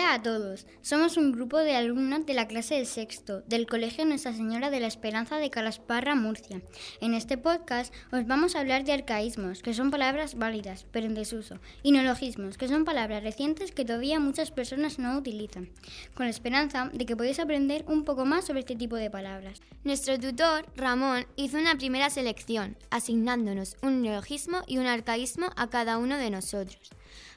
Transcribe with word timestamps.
Hola 0.00 0.14
a 0.14 0.22
todos, 0.22 0.66
somos 0.80 1.18
un 1.18 1.30
grupo 1.30 1.58
de 1.58 1.76
alumnos 1.76 2.24
de 2.24 2.32
la 2.32 2.48
clase 2.48 2.74
de 2.74 2.86
sexto 2.86 3.42
del 3.42 3.66
Colegio 3.66 4.06
Nuestra 4.06 4.32
Señora 4.32 4.70
de 4.70 4.80
la 4.80 4.86
Esperanza 4.86 5.36
de 5.36 5.50
Calasparra, 5.50 6.14
Murcia. 6.14 6.62
En 7.02 7.12
este 7.12 7.36
podcast 7.36 7.92
os 8.10 8.26
vamos 8.26 8.56
a 8.56 8.60
hablar 8.60 8.84
de 8.84 8.94
arcaísmos, 8.94 9.60
que 9.60 9.74
son 9.74 9.90
palabras 9.90 10.36
válidas 10.36 10.86
pero 10.90 11.04
en 11.04 11.14
desuso, 11.14 11.58
y 11.82 11.92
neologismos, 11.92 12.56
que 12.56 12.66
son 12.66 12.86
palabras 12.86 13.22
recientes 13.22 13.72
que 13.72 13.84
todavía 13.84 14.18
muchas 14.20 14.50
personas 14.50 14.98
no 14.98 15.18
utilizan, 15.18 15.68
con 16.14 16.24
la 16.24 16.30
esperanza 16.30 16.90
de 16.94 17.04
que 17.04 17.14
podáis 17.14 17.38
aprender 17.38 17.84
un 17.86 18.04
poco 18.04 18.24
más 18.24 18.46
sobre 18.46 18.60
este 18.60 18.76
tipo 18.76 18.96
de 18.96 19.10
palabras. 19.10 19.60
Nuestro 19.84 20.18
tutor, 20.18 20.64
Ramón, 20.76 21.26
hizo 21.36 21.58
una 21.58 21.76
primera 21.76 22.08
selección, 22.08 22.78
asignándonos 22.88 23.76
un 23.82 24.00
neologismo 24.00 24.62
y 24.66 24.78
un 24.78 24.86
arcaísmo 24.86 25.50
a 25.56 25.68
cada 25.68 25.98
uno 25.98 26.16
de 26.16 26.30
nosotros. 26.30 26.90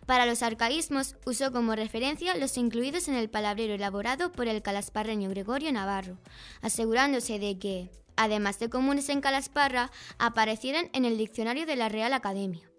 Para 0.06 0.26
los 0.26 0.44
arcaísmos 0.44 1.16
usó 1.26 1.52
como 1.52 1.76
referencia 1.76 2.36
los 2.36 2.58
incluidos 2.58 3.08
en 3.08 3.16
el 3.16 3.30
palabrero 3.30 3.74
elaborado 3.74 4.32
por 4.32 4.48
el 4.48 4.62
calasparreño 4.62 5.30
Gregorio 5.30 5.72
Navarro, 5.72 6.18
asegurándose 6.62 7.40
de 7.40 7.58
que, 7.58 7.90
además 8.18 8.60
de 8.60 8.70
comunes 8.70 9.10
en 9.10 9.22
Calasparra, 9.22 9.92
aparecieran 10.18 10.90
en 10.94 11.06
el 11.06 11.18
diccionario 11.18 11.66
de 11.66 11.76
la 11.76 11.90
Real 11.90 12.14
Academia. 12.14 12.70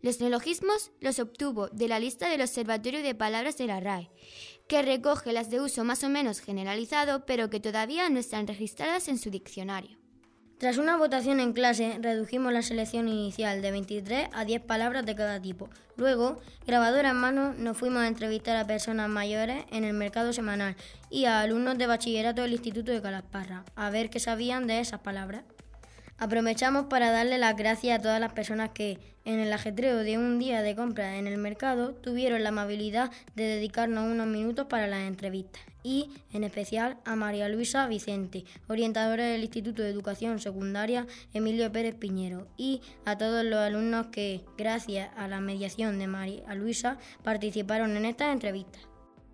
Los 0.00 0.20
neologismos 0.20 0.90
los 1.00 1.18
obtuvo 1.18 1.68
de 1.68 1.88
la 1.88 2.00
lista 2.00 2.28
del 2.28 2.40
Observatorio 2.40 3.02
de 3.02 3.14
Palabras 3.14 3.56
de 3.58 3.66
la 3.66 3.78
RAE, 3.78 4.10
que 4.66 4.82
recoge 4.82 5.32
las 5.32 5.50
de 5.50 5.60
uso 5.60 5.84
más 5.84 6.02
o 6.02 6.08
menos 6.08 6.40
generalizado, 6.40 7.26
pero 7.26 7.50
que 7.50 7.60
todavía 7.60 8.08
no 8.08 8.18
están 8.18 8.46
registradas 8.46 9.08
en 9.08 9.18
su 9.18 9.30
diccionario. 9.30 10.01
Tras 10.62 10.78
una 10.78 10.96
votación 10.96 11.40
en 11.40 11.54
clase, 11.54 11.98
redujimos 12.00 12.52
la 12.52 12.62
selección 12.62 13.08
inicial 13.08 13.62
de 13.62 13.72
23 13.72 14.28
a 14.32 14.44
10 14.44 14.62
palabras 14.62 15.04
de 15.04 15.16
cada 15.16 15.42
tipo. 15.42 15.68
Luego, 15.96 16.40
grabadora 16.68 17.10
en 17.10 17.16
mano, 17.16 17.52
nos 17.52 17.76
fuimos 17.76 18.02
a 18.02 18.06
entrevistar 18.06 18.56
a 18.56 18.64
personas 18.64 19.08
mayores 19.08 19.64
en 19.72 19.82
el 19.82 19.92
mercado 19.92 20.32
semanal 20.32 20.76
y 21.10 21.24
a 21.24 21.40
alumnos 21.40 21.78
de 21.78 21.88
bachillerato 21.88 22.42
del 22.42 22.52
Instituto 22.52 22.92
de 22.92 23.02
Calasparra, 23.02 23.64
a 23.74 23.90
ver 23.90 24.08
qué 24.08 24.20
sabían 24.20 24.68
de 24.68 24.78
esas 24.78 25.00
palabras. 25.00 25.42
Aprovechamos 26.22 26.86
para 26.86 27.10
darle 27.10 27.36
las 27.36 27.56
gracias 27.56 27.98
a 27.98 28.00
todas 28.00 28.20
las 28.20 28.32
personas 28.32 28.70
que, 28.70 29.00
en 29.24 29.40
el 29.40 29.52
ajetreo 29.52 30.04
de 30.04 30.18
un 30.18 30.38
día 30.38 30.62
de 30.62 30.76
compra 30.76 31.16
en 31.16 31.26
el 31.26 31.36
mercado, 31.36 31.94
tuvieron 31.94 32.44
la 32.44 32.50
amabilidad 32.50 33.10
de 33.34 33.42
dedicarnos 33.42 34.08
unos 34.08 34.28
minutos 34.28 34.66
para 34.68 34.86
las 34.86 35.00
entrevistas. 35.00 35.60
Y, 35.82 36.10
en 36.32 36.44
especial, 36.44 36.96
a 37.04 37.16
María 37.16 37.48
Luisa 37.48 37.88
Vicente, 37.88 38.44
orientadora 38.68 39.24
del 39.24 39.42
Instituto 39.42 39.82
de 39.82 39.90
Educación 39.90 40.38
Secundaria 40.38 41.08
Emilio 41.34 41.72
Pérez 41.72 41.96
Piñero, 41.96 42.46
y 42.56 42.82
a 43.04 43.18
todos 43.18 43.44
los 43.44 43.58
alumnos 43.58 44.06
que, 44.12 44.44
gracias 44.56 45.10
a 45.16 45.26
la 45.26 45.40
mediación 45.40 45.98
de 45.98 46.06
María 46.06 46.54
Luisa, 46.54 46.98
participaron 47.24 47.96
en 47.96 48.04
estas 48.04 48.32
entrevistas. 48.32 48.91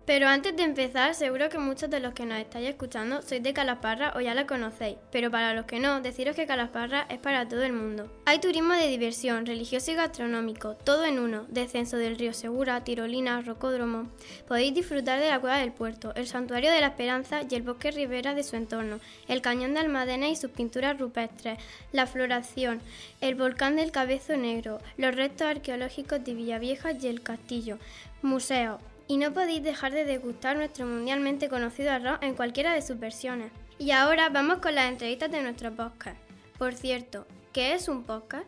Pero 0.09 0.27
antes 0.27 0.55
de 0.55 0.63
empezar, 0.63 1.13
seguro 1.13 1.49
que 1.49 1.59
muchos 1.59 1.87
de 1.87 1.99
los 1.99 2.15
que 2.15 2.25
nos 2.25 2.39
estáis 2.39 2.67
escuchando 2.67 3.21
sois 3.21 3.43
de 3.43 3.53
Calasparra 3.53 4.11
o 4.15 4.21
ya 4.21 4.33
la 4.33 4.47
conocéis, 4.47 4.97
pero 5.11 5.29
para 5.29 5.53
los 5.53 5.65
que 5.65 5.79
no, 5.79 6.01
deciros 6.01 6.35
que 6.35 6.47
Calasparra 6.47 7.05
es 7.11 7.19
para 7.19 7.47
todo 7.47 7.61
el 7.61 7.73
mundo. 7.73 8.11
Hay 8.25 8.39
turismo 8.39 8.73
de 8.73 8.87
diversión, 8.87 9.45
religioso 9.45 9.91
y 9.91 9.93
gastronómico, 9.93 10.73
todo 10.73 11.05
en 11.05 11.19
uno, 11.19 11.45
descenso 11.49 11.97
del 11.97 12.17
río 12.17 12.33
Segura, 12.33 12.83
tirolina, 12.83 13.39
rocódromo. 13.41 14.09
Podéis 14.47 14.73
disfrutar 14.73 15.19
de 15.19 15.29
la 15.29 15.39
cueva 15.39 15.59
del 15.59 15.73
puerto, 15.73 16.11
el 16.15 16.25
santuario 16.25 16.71
de 16.71 16.81
la 16.81 16.87
Esperanza 16.87 17.41
y 17.47 17.53
el 17.53 17.61
bosque 17.61 17.91
ribera 17.91 18.33
de 18.33 18.41
su 18.41 18.55
entorno, 18.55 18.99
el 19.27 19.43
cañón 19.43 19.75
de 19.75 19.81
Almadena 19.81 20.27
y 20.27 20.35
sus 20.35 20.49
pinturas 20.49 20.97
rupestres, 20.97 21.59
la 21.91 22.07
floración, 22.07 22.81
el 23.21 23.35
volcán 23.35 23.75
del 23.75 23.91
Cabezo 23.91 24.35
Negro, 24.37 24.79
los 24.97 25.15
restos 25.15 25.45
arqueológicos 25.45 26.23
de 26.23 26.33
Villavieja 26.33 26.93
y 26.93 27.05
el 27.05 27.21
castillo, 27.21 27.77
museos, 28.23 28.79
y 29.09 29.17
no 29.17 29.33
podéis 29.33 29.63
dejar 29.63 29.91
de 29.91 30.05
degustar 30.05 30.55
nuestro 30.55 30.85
mundialmente 30.85 31.49
conocido 31.49 31.91
arroz 31.91 32.19
en 32.21 32.35
cualquiera 32.35 32.73
de 32.73 32.83
sus 32.83 32.99
versiones. 32.99 33.51
Y 33.79 33.89
ahora 33.89 34.29
vamos 34.29 34.59
con 34.59 34.75
las 34.75 34.87
entrevistas 34.87 35.31
de 35.31 35.41
nuestro 35.41 35.71
podcast. 35.71 36.15
Por 36.59 36.75
cierto, 36.75 37.25
¿qué 37.51 37.73
es 37.73 37.89
un 37.89 38.03
podcast? 38.03 38.45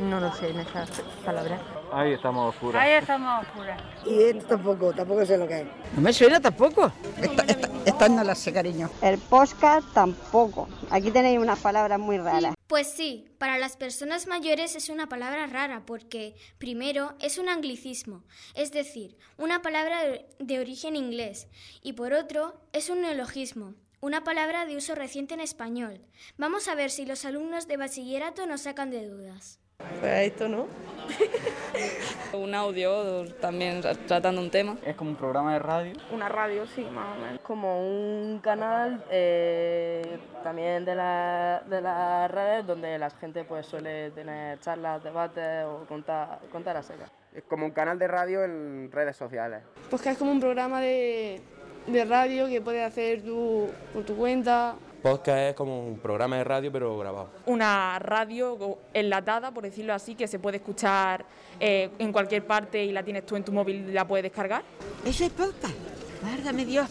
No 0.00 0.18
lo 0.18 0.34
sé 0.34 0.48
en 0.48 0.58
esas 0.58 0.90
palabras. 1.24 1.60
Ahí 1.92 2.12
estamos 2.12 2.52
oscuras. 2.52 2.82
Ahí 2.82 2.92
estamos 2.94 3.46
oscuras. 3.46 3.80
Y 4.04 4.20
esto 4.20 4.46
tampoco, 4.48 4.92
tampoco 4.92 5.24
sé 5.24 5.38
lo 5.38 5.46
que 5.46 5.60
es. 5.60 5.66
No 5.94 6.02
me 6.02 6.12
suena 6.12 6.40
tampoco. 6.40 6.90
Esta, 7.22 7.44
esta, 7.44 7.68
esta 7.86 8.08
no 8.08 8.24
la 8.24 8.34
sé, 8.34 8.52
cariño. 8.52 8.90
El 9.00 9.18
podcast 9.18 9.86
tampoco. 9.94 10.68
Aquí 10.90 11.12
tenéis 11.12 11.38
unas 11.38 11.60
palabras 11.60 12.00
muy 12.00 12.18
raras. 12.18 12.53
Pues 12.66 12.86
sí, 12.86 13.26
para 13.36 13.58
las 13.58 13.76
personas 13.76 14.26
mayores 14.26 14.74
es 14.74 14.88
una 14.88 15.06
palabra 15.06 15.46
rara 15.46 15.84
porque, 15.84 16.34
primero, 16.56 17.14
es 17.20 17.36
un 17.36 17.50
anglicismo, 17.50 18.24
es 18.54 18.72
decir, 18.72 19.18
una 19.36 19.60
palabra 19.60 20.00
de 20.38 20.58
origen 20.58 20.96
inglés, 20.96 21.46
y 21.82 21.92
por 21.92 22.14
otro, 22.14 22.58
es 22.72 22.88
un 22.88 23.02
neologismo, 23.02 23.74
una 24.00 24.24
palabra 24.24 24.64
de 24.64 24.76
uso 24.76 24.94
reciente 24.94 25.34
en 25.34 25.40
español. 25.40 26.00
Vamos 26.38 26.66
a 26.68 26.74
ver 26.74 26.90
si 26.90 27.04
los 27.04 27.26
alumnos 27.26 27.66
de 27.66 27.76
bachillerato 27.76 28.46
nos 28.46 28.62
sacan 28.62 28.90
de 28.90 29.08
dudas. 29.08 29.60
Pues 30.00 30.26
esto, 30.26 30.48
¿no? 30.48 30.66
un 32.32 32.54
audio 32.54 33.24
también 33.40 33.80
tratando 34.06 34.40
un 34.40 34.50
tema. 34.50 34.76
Es 34.84 34.96
como 34.96 35.10
un 35.10 35.16
programa 35.16 35.52
de 35.54 35.58
radio. 35.58 35.92
Una 36.10 36.28
radio, 36.28 36.66
sí, 36.66 36.86
más 36.92 37.16
o 37.16 37.20
menos. 37.20 37.40
Como 37.42 37.80
un 37.80 38.40
canal 38.40 39.04
eh, 39.10 40.18
también 40.42 40.84
de, 40.84 40.94
la, 40.94 41.62
de 41.68 41.80
las 41.80 42.30
redes 42.30 42.66
donde 42.66 42.98
la 42.98 43.10
gente 43.10 43.44
pues 43.44 43.66
suele 43.66 44.10
tener 44.10 44.58
charlas, 44.60 45.02
debates 45.02 45.64
o 45.66 45.84
contar, 45.86 46.40
contar 46.50 46.76
a 46.76 46.82
secas. 46.82 47.10
Es 47.34 47.42
como 47.44 47.66
un 47.66 47.72
canal 47.72 47.98
de 47.98 48.08
radio 48.08 48.44
en 48.44 48.90
redes 48.92 49.16
sociales. 49.16 49.62
Pues 49.90 50.02
que 50.02 50.10
es 50.10 50.18
como 50.18 50.30
un 50.30 50.40
programa 50.40 50.80
de, 50.80 51.40
de 51.86 52.04
radio 52.04 52.46
que 52.46 52.60
puedes 52.60 52.86
hacer 52.86 53.22
tú 53.22 53.68
por 53.92 54.04
tu 54.04 54.16
cuenta 54.16 54.76
Podcast 55.04 55.50
es 55.50 55.54
como 55.54 55.86
un 55.86 55.98
programa 55.98 56.38
de 56.38 56.44
radio 56.44 56.72
pero 56.72 56.96
grabado. 56.96 57.28
Una 57.44 57.98
radio 57.98 58.78
enlatada, 58.94 59.52
por 59.52 59.64
decirlo 59.64 59.92
así, 59.92 60.14
que 60.14 60.26
se 60.26 60.38
puede 60.38 60.56
escuchar 60.56 61.26
eh, 61.60 61.90
en 61.98 62.10
cualquier 62.10 62.46
parte 62.46 62.82
y 62.82 62.90
la 62.90 63.02
tienes 63.02 63.26
tú 63.26 63.36
en 63.36 63.44
tu 63.44 63.52
móvil 63.52 63.90
y 63.90 63.92
la 63.92 64.08
puedes 64.08 64.22
descargar. 64.22 64.62
¿Eso 65.04 65.24
es 65.24 65.30
podcast? 65.30 65.74
Válgame 66.22 66.64
Dios, 66.64 66.88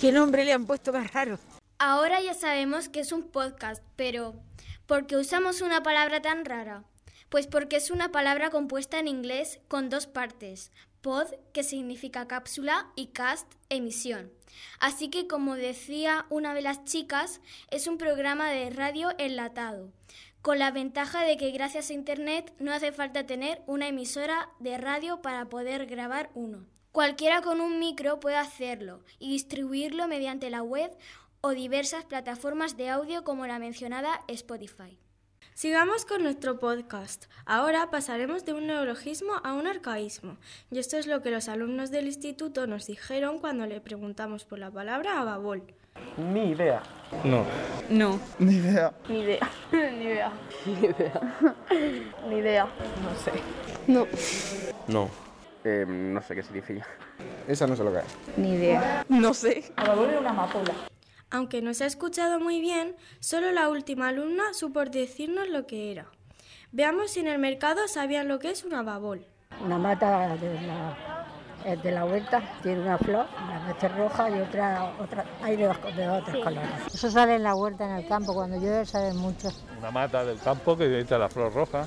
qué 0.00 0.12
nombre 0.12 0.44
le 0.44 0.52
han 0.52 0.66
puesto 0.66 0.92
más 0.92 1.12
raro. 1.12 1.36
Ahora 1.80 2.20
ya 2.20 2.32
sabemos 2.32 2.88
que 2.88 3.00
es 3.00 3.10
un 3.10 3.24
podcast, 3.24 3.82
pero 3.96 4.36
¿por 4.86 5.08
qué 5.08 5.16
usamos 5.16 5.60
una 5.60 5.82
palabra 5.82 6.22
tan 6.22 6.44
rara? 6.44 6.84
Pues 7.28 7.48
porque 7.48 7.74
es 7.74 7.90
una 7.90 8.12
palabra 8.12 8.50
compuesta 8.50 9.00
en 9.00 9.08
inglés 9.08 9.58
con 9.66 9.90
dos 9.90 10.06
partes, 10.06 10.70
pod, 11.00 11.26
que 11.52 11.62
significa 11.62 12.28
cápsula, 12.28 12.92
y 12.96 13.08
cast, 13.08 13.52
emisión. 13.68 14.32
Así 14.80 15.08
que, 15.08 15.26
como 15.26 15.54
decía 15.54 16.26
una 16.30 16.54
de 16.54 16.62
las 16.62 16.84
chicas, 16.84 17.40
es 17.70 17.86
un 17.86 17.98
programa 17.98 18.50
de 18.50 18.70
radio 18.70 19.10
enlatado, 19.18 19.92
con 20.42 20.58
la 20.58 20.70
ventaja 20.70 21.22
de 21.22 21.36
que 21.36 21.50
gracias 21.50 21.90
a 21.90 21.94
Internet 21.94 22.54
no 22.58 22.72
hace 22.72 22.92
falta 22.92 23.26
tener 23.26 23.62
una 23.66 23.88
emisora 23.88 24.50
de 24.58 24.78
radio 24.78 25.20
para 25.22 25.48
poder 25.48 25.86
grabar 25.86 26.30
uno. 26.34 26.66
Cualquiera 26.92 27.42
con 27.42 27.60
un 27.60 27.78
micro 27.78 28.18
puede 28.18 28.36
hacerlo 28.36 29.04
y 29.18 29.30
distribuirlo 29.30 30.08
mediante 30.08 30.50
la 30.50 30.62
web 30.62 30.90
o 31.40 31.50
diversas 31.50 32.04
plataformas 32.04 32.76
de 32.76 32.88
audio 32.88 33.24
como 33.24 33.46
la 33.46 33.58
mencionada 33.58 34.24
Spotify. 34.26 34.98
Sigamos 35.58 36.04
con 36.04 36.22
nuestro 36.22 36.60
podcast. 36.60 37.24
Ahora 37.44 37.90
pasaremos 37.90 38.44
de 38.44 38.52
un 38.52 38.68
neologismo 38.68 39.32
a 39.42 39.54
un 39.54 39.66
arcaísmo. 39.66 40.36
Y 40.70 40.78
esto 40.78 40.98
es 40.98 41.08
lo 41.08 41.20
que 41.20 41.32
los 41.32 41.48
alumnos 41.48 41.90
del 41.90 42.06
instituto 42.06 42.68
nos 42.68 42.86
dijeron 42.86 43.40
cuando 43.40 43.66
le 43.66 43.80
preguntamos 43.80 44.44
por 44.44 44.60
la 44.60 44.70
palabra 44.70 45.20
ababol. 45.20 45.64
Ni 46.16 46.50
idea. 46.50 46.80
No. 47.24 47.44
No. 47.90 48.20
Ni 48.38 48.54
idea. 48.54 48.92
Ni 49.08 49.18
idea. 49.18 49.50
Ni 49.72 50.04
idea. 50.04 50.32
Ni 50.64 50.74
idea. 50.74 51.20
Ni 52.28 52.36
idea. 52.36 52.68
No 53.02 53.16
sé. 53.18 53.32
No. 53.88 54.06
No. 54.86 55.10
Eh, 55.64 55.84
no 55.88 56.22
sé 56.22 56.36
qué 56.36 56.44
significa. 56.44 56.86
Esa 57.48 57.66
no 57.66 57.74
sé 57.74 57.82
lo 57.82 57.92
que 57.92 57.98
es. 57.98 58.38
Ni 58.38 58.52
idea. 58.52 59.04
No 59.08 59.34
sé. 59.34 59.72
Ababol 59.74 60.08
es 60.08 60.20
una 60.20 60.30
amapola. 60.30 60.72
Aunque 61.30 61.60
no 61.60 61.74
se 61.74 61.84
ha 61.84 61.86
escuchado 61.86 62.40
muy 62.40 62.60
bien, 62.60 62.96
solo 63.20 63.52
la 63.52 63.68
última 63.68 64.08
alumna 64.08 64.54
supo 64.54 64.82
decirnos 64.84 65.48
lo 65.48 65.66
que 65.66 65.92
era. 65.92 66.06
Veamos 66.72 67.10
si 67.10 67.20
en 67.20 67.28
el 67.28 67.38
mercado 67.38 67.86
sabían 67.86 68.28
lo 68.28 68.38
que 68.38 68.50
es 68.50 68.64
una 68.64 68.82
babol. 68.82 69.26
Una 69.62 69.76
mata 69.76 70.36
de 70.36 70.54
la, 70.62 71.76
de 71.82 71.90
la 71.92 72.04
huerta, 72.06 72.42
tiene 72.62 72.80
una 72.80 72.96
flor, 72.96 73.26
una 73.44 73.66
vez 73.66 73.96
roja 73.96 74.30
y 74.30 74.40
otra, 74.40 74.94
otra 74.98 75.24
hay 75.42 75.56
de, 75.56 75.66
de 75.66 76.08
otros 76.08 76.36
sí. 76.36 76.42
colores. 76.42 76.70
Eso 76.94 77.10
sale 77.10 77.34
en 77.34 77.42
la 77.42 77.54
huerta, 77.54 77.84
en 77.84 77.96
el 77.96 78.06
campo, 78.08 78.32
cuando 78.32 78.56
llueve 78.56 78.86
sale 78.86 79.12
mucho. 79.12 79.50
Una 79.78 79.90
mata 79.90 80.24
del 80.24 80.38
campo 80.38 80.78
que 80.78 80.88
necesita 80.88 81.18
la 81.18 81.28
flor 81.28 81.52
roja, 81.52 81.86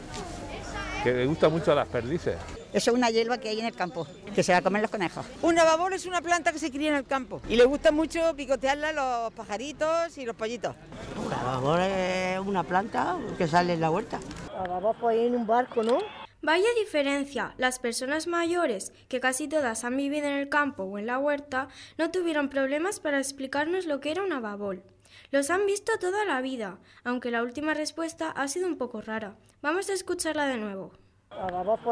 que 1.03 1.13
le 1.13 1.25
gusta 1.25 1.49
mucho 1.49 1.71
a 1.71 1.75
las 1.75 1.87
perdices. 1.87 2.37
Eso 2.73 2.91
es 2.91 2.97
una 2.97 3.09
hierba 3.09 3.37
que 3.37 3.49
hay 3.49 3.59
en 3.59 3.65
el 3.65 3.75
campo, 3.75 4.07
que 4.33 4.43
se 4.43 4.53
la 4.53 4.61
comen 4.61 4.81
los 4.81 4.89
conejos. 4.89 5.25
Una 5.41 5.63
babor 5.63 5.93
es 5.93 6.05
una 6.05 6.21
planta 6.21 6.53
que 6.53 6.59
se 6.59 6.71
cría 6.71 6.89
en 6.89 6.95
el 6.95 7.05
campo 7.05 7.41
y 7.49 7.57
le 7.57 7.65
gusta 7.65 7.91
mucho 7.91 8.33
picotearla 8.35 8.89
a 8.89 8.93
los 8.93 9.33
pajaritos 9.33 10.17
y 10.17 10.25
los 10.25 10.35
pollitos. 10.35 10.75
La 11.29 11.43
babor 11.43 11.81
es 11.81 12.39
una 12.39 12.63
planta 12.63 13.17
que 13.37 13.47
sale 13.47 13.73
en 13.73 13.81
la 13.81 13.91
huerta. 13.91 14.19
La 14.53 14.63
babor 14.63 14.95
puede 14.95 15.17
ir 15.17 15.27
en 15.27 15.35
un 15.35 15.47
barco, 15.47 15.83
¿no? 15.83 15.99
Vaya 16.41 16.65
diferencia. 16.79 17.53
Las 17.57 17.77
personas 17.77 18.25
mayores, 18.25 18.93
que 19.09 19.19
casi 19.19 19.47
todas 19.47 19.83
han 19.83 19.95
vivido 19.95 20.27
en 20.27 20.33
el 20.33 20.49
campo 20.49 20.83
o 20.83 20.97
en 20.97 21.05
la 21.05 21.19
huerta, 21.19 21.67
no 21.97 22.09
tuvieron 22.09 22.49
problemas 22.49 22.99
para 22.99 23.19
explicarnos 23.19 23.85
lo 23.85 23.99
que 23.99 24.11
era 24.11 24.23
una 24.23 24.39
babol. 24.39 24.81
Los 25.29 25.49
han 25.49 25.65
visto 25.65 25.91
toda 25.99 26.25
la 26.25 26.41
vida, 26.41 26.79
aunque 27.03 27.31
la 27.31 27.43
última 27.43 27.73
respuesta 27.73 28.31
ha 28.31 28.47
sido 28.47 28.67
un 28.67 28.77
poco 28.77 29.01
rara. 29.01 29.35
Vamos 29.61 29.89
a 29.89 29.93
escucharla 29.93 30.47
de 30.47 30.57
nuevo. 30.57 30.93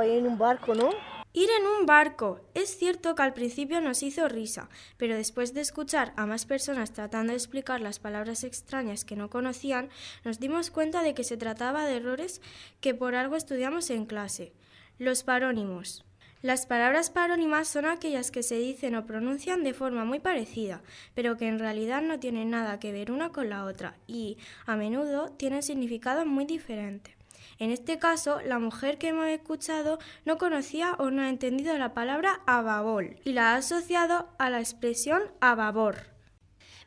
Ir 0.03 0.11
en 0.11 0.27
un 0.27 0.37
barco, 0.37 0.75
¿no? 0.75 0.89
Ir 1.31 1.49
en 1.59 1.67
un 1.67 1.85
barco. 1.85 2.41
Es 2.55 2.77
cierto 2.77 3.13
que 3.13 3.21
al 3.21 3.33
principio 3.33 3.81
nos 3.81 4.01
hizo 4.01 4.27
risa, 4.27 4.67
pero 4.97 5.15
después 5.15 5.53
de 5.53 5.61
escuchar 5.61 6.13
a 6.17 6.25
más 6.25 6.45
personas 6.45 6.91
tratando 6.91 7.31
de 7.31 7.37
explicar 7.37 7.81
las 7.81 7.99
palabras 7.99 8.43
extrañas 8.43 9.05
que 9.05 9.15
no 9.15 9.29
conocían, 9.29 9.89
nos 10.25 10.39
dimos 10.39 10.71
cuenta 10.71 11.03
de 11.03 11.13
que 11.13 11.23
se 11.23 11.37
trataba 11.37 11.85
de 11.85 11.97
errores 11.97 12.41
que 12.81 12.95
por 12.95 13.15
algo 13.15 13.35
estudiamos 13.35 13.89
en 13.91 14.05
clase. 14.05 14.53
Los 14.97 15.23
parónimos. 15.23 16.03
Las 16.41 16.65
palabras 16.65 17.09
parónimas 17.09 17.67
son 17.67 17.85
aquellas 17.85 18.31
que 18.31 18.43
se 18.43 18.55
dicen 18.55 18.95
o 18.95 19.05
pronuncian 19.05 19.63
de 19.63 19.73
forma 19.73 20.05
muy 20.05 20.19
parecida, 20.19 20.81
pero 21.13 21.37
que 21.37 21.47
en 21.47 21.59
realidad 21.59 22.01
no 22.01 22.17
tienen 22.19 22.49
nada 22.49 22.79
que 22.79 22.93
ver 22.93 23.11
una 23.11 23.29
con 23.29 23.49
la 23.49 23.65
otra 23.65 23.97
y, 24.07 24.37
a 24.65 24.77
menudo, 24.77 25.29
tienen 25.31 25.63
significado 25.63 26.25
muy 26.25 26.45
diferente. 26.45 27.18
En 27.59 27.71
este 27.71 27.99
caso, 27.99 28.39
la 28.41 28.57
mujer 28.57 28.97
que 28.97 29.09
hemos 29.09 29.27
escuchado 29.27 29.99
no 30.23 30.37
conocía 30.37 30.93
o 30.97 31.11
no 31.11 31.21
ha 31.21 31.27
entendido 31.27 31.77
la 31.77 31.93
palabra 31.93 32.39
ababol 32.47 33.19
y 33.25 33.33
la 33.33 33.51
ha 33.51 33.57
asociado 33.57 34.29
a 34.39 34.49
la 34.49 34.59
expresión 34.59 35.21
ababor. 35.41 35.97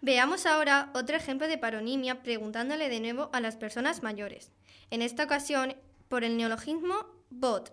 Veamos 0.01 0.47
ahora 0.47 0.91
otro 0.95 1.15
ejemplo 1.15 1.47
de 1.47 1.59
paronimia 1.59 2.23
preguntándole 2.23 2.89
de 2.89 3.01
nuevo 3.01 3.29
a 3.35 3.41
las 3.41 3.57
personas 3.57 4.03
mayores. 4.03 4.51
En 4.91 5.03
esta 5.03 5.25
ocasión, 5.25 5.77
por 6.09 6.25
el 6.25 6.39
neologismo 6.39 7.07
bot. 7.29 7.71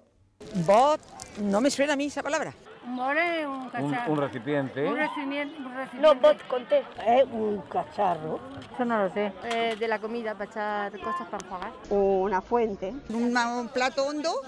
Bot, 0.65 0.99
no 1.39 1.61
me 1.61 1.71
suena 1.71 1.93
a 1.93 1.95
mí 1.95 2.07
esa 2.07 2.21
palabra. 2.21 2.53
Un 2.85 3.17
es 3.17 3.45
un 3.45 3.53
Un, 3.53 3.69
cacharro. 3.69 4.11
un 4.13 4.19
recipiente. 4.19 4.87
Un 4.87 4.97
recipiente. 4.97 5.57
Un 5.59 5.75
recipiente. 5.75 6.07
No, 6.07 6.15
bot, 6.15 6.47
conté. 6.47 6.83
Es 7.05 7.23
un 7.31 7.61
cacharro. 7.69 8.39
Eso 8.73 8.85
no 8.85 9.03
lo 9.03 9.13
sé. 9.13 9.31
Eh, 9.43 9.75
de 9.77 9.87
la 9.87 9.99
comida, 9.99 10.33
para 10.33 10.49
echar 10.49 10.91
cosas 10.99 11.27
para 11.29 11.45
enjuagar. 11.45 11.71
Una 11.89 12.41
fuente. 12.41 12.93
un 13.09 13.69
plato 13.73 14.05
hondo 14.05 14.41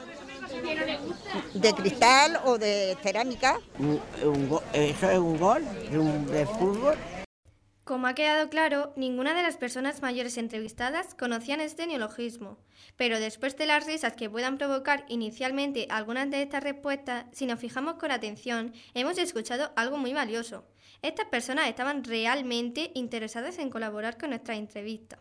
de 1.54 1.74
cristal 1.74 2.40
o 2.46 2.58
de 2.58 2.98
cerámica. 3.02 3.58
eso 4.74 5.10
es 5.12 5.18
un 5.20 5.38
gol 5.38 5.64
de, 5.90 6.00
un, 6.00 6.26
de 6.28 6.46
fútbol. 6.46 6.96
Como 7.92 8.08
ha 8.08 8.16
quedado 8.16 8.50
claro, 8.50 8.94
ninguna 8.96 9.34
de 9.34 9.44
las 9.44 9.58
personas 9.58 10.02
mayores 10.02 10.38
entrevistadas 10.38 11.14
conocían 11.14 11.60
este 11.60 11.86
neologismo, 11.86 12.58
pero 12.96 13.20
después 13.20 13.58
de 13.58 13.66
las 13.66 13.86
risas 13.86 14.14
que 14.14 14.30
puedan 14.30 14.58
provocar 14.58 15.04
inicialmente 15.10 15.88
algunas 15.90 16.32
de 16.32 16.42
estas 16.42 16.64
respuestas, 16.64 17.26
si 17.34 17.46
nos 17.46 17.60
fijamos 17.60 17.96
con 17.96 18.12
atención, 18.12 18.74
hemos 18.94 19.18
escuchado 19.18 19.74
algo 19.76 19.98
muy 19.98 20.14
valioso. 20.14 20.64
Estas 21.02 21.26
personas 21.26 21.68
estaban 21.68 22.06
realmente 22.06 22.92
interesadas 22.94 23.60
en 23.60 23.70
colaborar 23.70 24.18
con 24.18 24.30
nuestra 24.30 24.56
entrevista. 24.56 25.20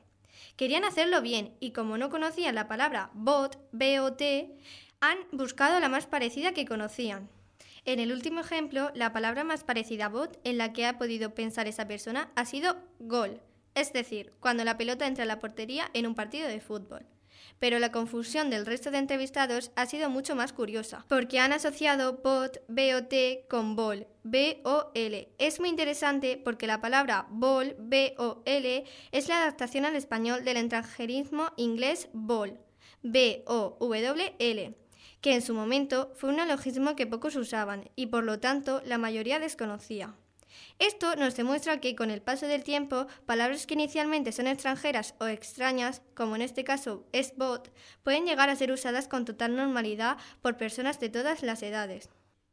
Querían 0.54 0.84
hacerlo 0.84 1.22
bien 1.22 1.56
y 1.58 1.72
como 1.72 1.98
no 1.98 2.08
conocían 2.08 2.54
la 2.54 2.68
palabra 2.68 3.10
bot, 3.14 3.58
B-O-T, 3.72 4.56
han 5.00 5.18
buscado 5.32 5.80
la 5.80 5.88
más 5.88 6.06
parecida 6.06 6.52
que 6.52 6.66
conocían. 6.66 7.30
En 7.84 7.98
el 7.98 8.12
último 8.12 8.40
ejemplo, 8.40 8.90
la 8.94 9.12
palabra 9.12 9.44
más 9.44 9.64
parecida 9.64 10.06
a 10.06 10.08
bot 10.08 10.38
en 10.44 10.58
la 10.58 10.72
que 10.72 10.86
ha 10.86 10.98
podido 10.98 11.34
pensar 11.34 11.66
esa 11.66 11.86
persona 11.86 12.30
ha 12.36 12.44
sido 12.44 12.76
gol, 12.98 13.40
es 13.74 13.92
decir, 13.92 14.32
cuando 14.40 14.64
la 14.64 14.76
pelota 14.76 15.06
entra 15.06 15.24
a 15.24 15.26
la 15.26 15.38
portería 15.38 15.90
en 15.94 16.06
un 16.06 16.14
partido 16.14 16.46
de 16.46 16.60
fútbol. 16.60 17.06
Pero 17.58 17.78
la 17.78 17.92
confusión 17.92 18.50
del 18.50 18.66
resto 18.66 18.90
de 18.90 18.98
entrevistados 18.98 19.70
ha 19.76 19.86
sido 19.86 20.10
mucho 20.10 20.34
más 20.34 20.52
curiosa, 20.52 21.04
porque 21.08 21.40
han 21.40 21.52
asociado 21.52 22.20
bot, 22.22 22.62
B-O-T 22.68 23.46
con 23.48 23.76
bol, 23.76 24.06
B-O-L. 24.24 25.28
Es 25.38 25.60
muy 25.60 25.70
interesante 25.70 26.40
porque 26.42 26.66
la 26.66 26.80
palabra 26.80 27.26
bol, 27.30 27.76
B-O-L, 27.78 28.84
es 29.12 29.28
la 29.28 29.42
adaptación 29.42 29.84
al 29.84 29.96
español 29.96 30.44
del 30.44 30.58
extranjerismo 30.58 31.50
inglés 31.56 32.08
bol, 32.12 32.58
B-O-W-L 33.02 34.76
que 35.20 35.34
en 35.34 35.42
su 35.42 35.54
momento 35.54 36.12
fue 36.14 36.30
un 36.30 36.36
neologismo 36.36 36.96
que 36.96 37.06
pocos 37.06 37.36
usaban 37.36 37.90
y 37.96 38.06
por 38.06 38.24
lo 38.24 38.38
tanto 38.40 38.82
la 38.86 38.98
mayoría 38.98 39.38
desconocía. 39.38 40.14
Esto 40.78 41.14
nos 41.16 41.36
demuestra 41.36 41.78
que 41.80 41.94
con 41.94 42.10
el 42.10 42.22
paso 42.22 42.46
del 42.46 42.64
tiempo, 42.64 43.06
palabras 43.26 43.66
que 43.66 43.74
inicialmente 43.74 44.32
son 44.32 44.46
extranjeras 44.46 45.14
o 45.20 45.26
extrañas, 45.26 46.02
como 46.14 46.34
en 46.36 46.42
este 46.42 46.64
caso 46.64 47.04
es 47.12 47.36
bot, 47.36 47.70
pueden 48.02 48.24
llegar 48.26 48.50
a 48.50 48.56
ser 48.56 48.72
usadas 48.72 49.06
con 49.06 49.24
total 49.24 49.54
normalidad 49.56 50.16
por 50.42 50.56
personas 50.56 50.98
de 50.98 51.08
todas 51.08 51.42
las 51.42 51.62
edades. 51.62 52.08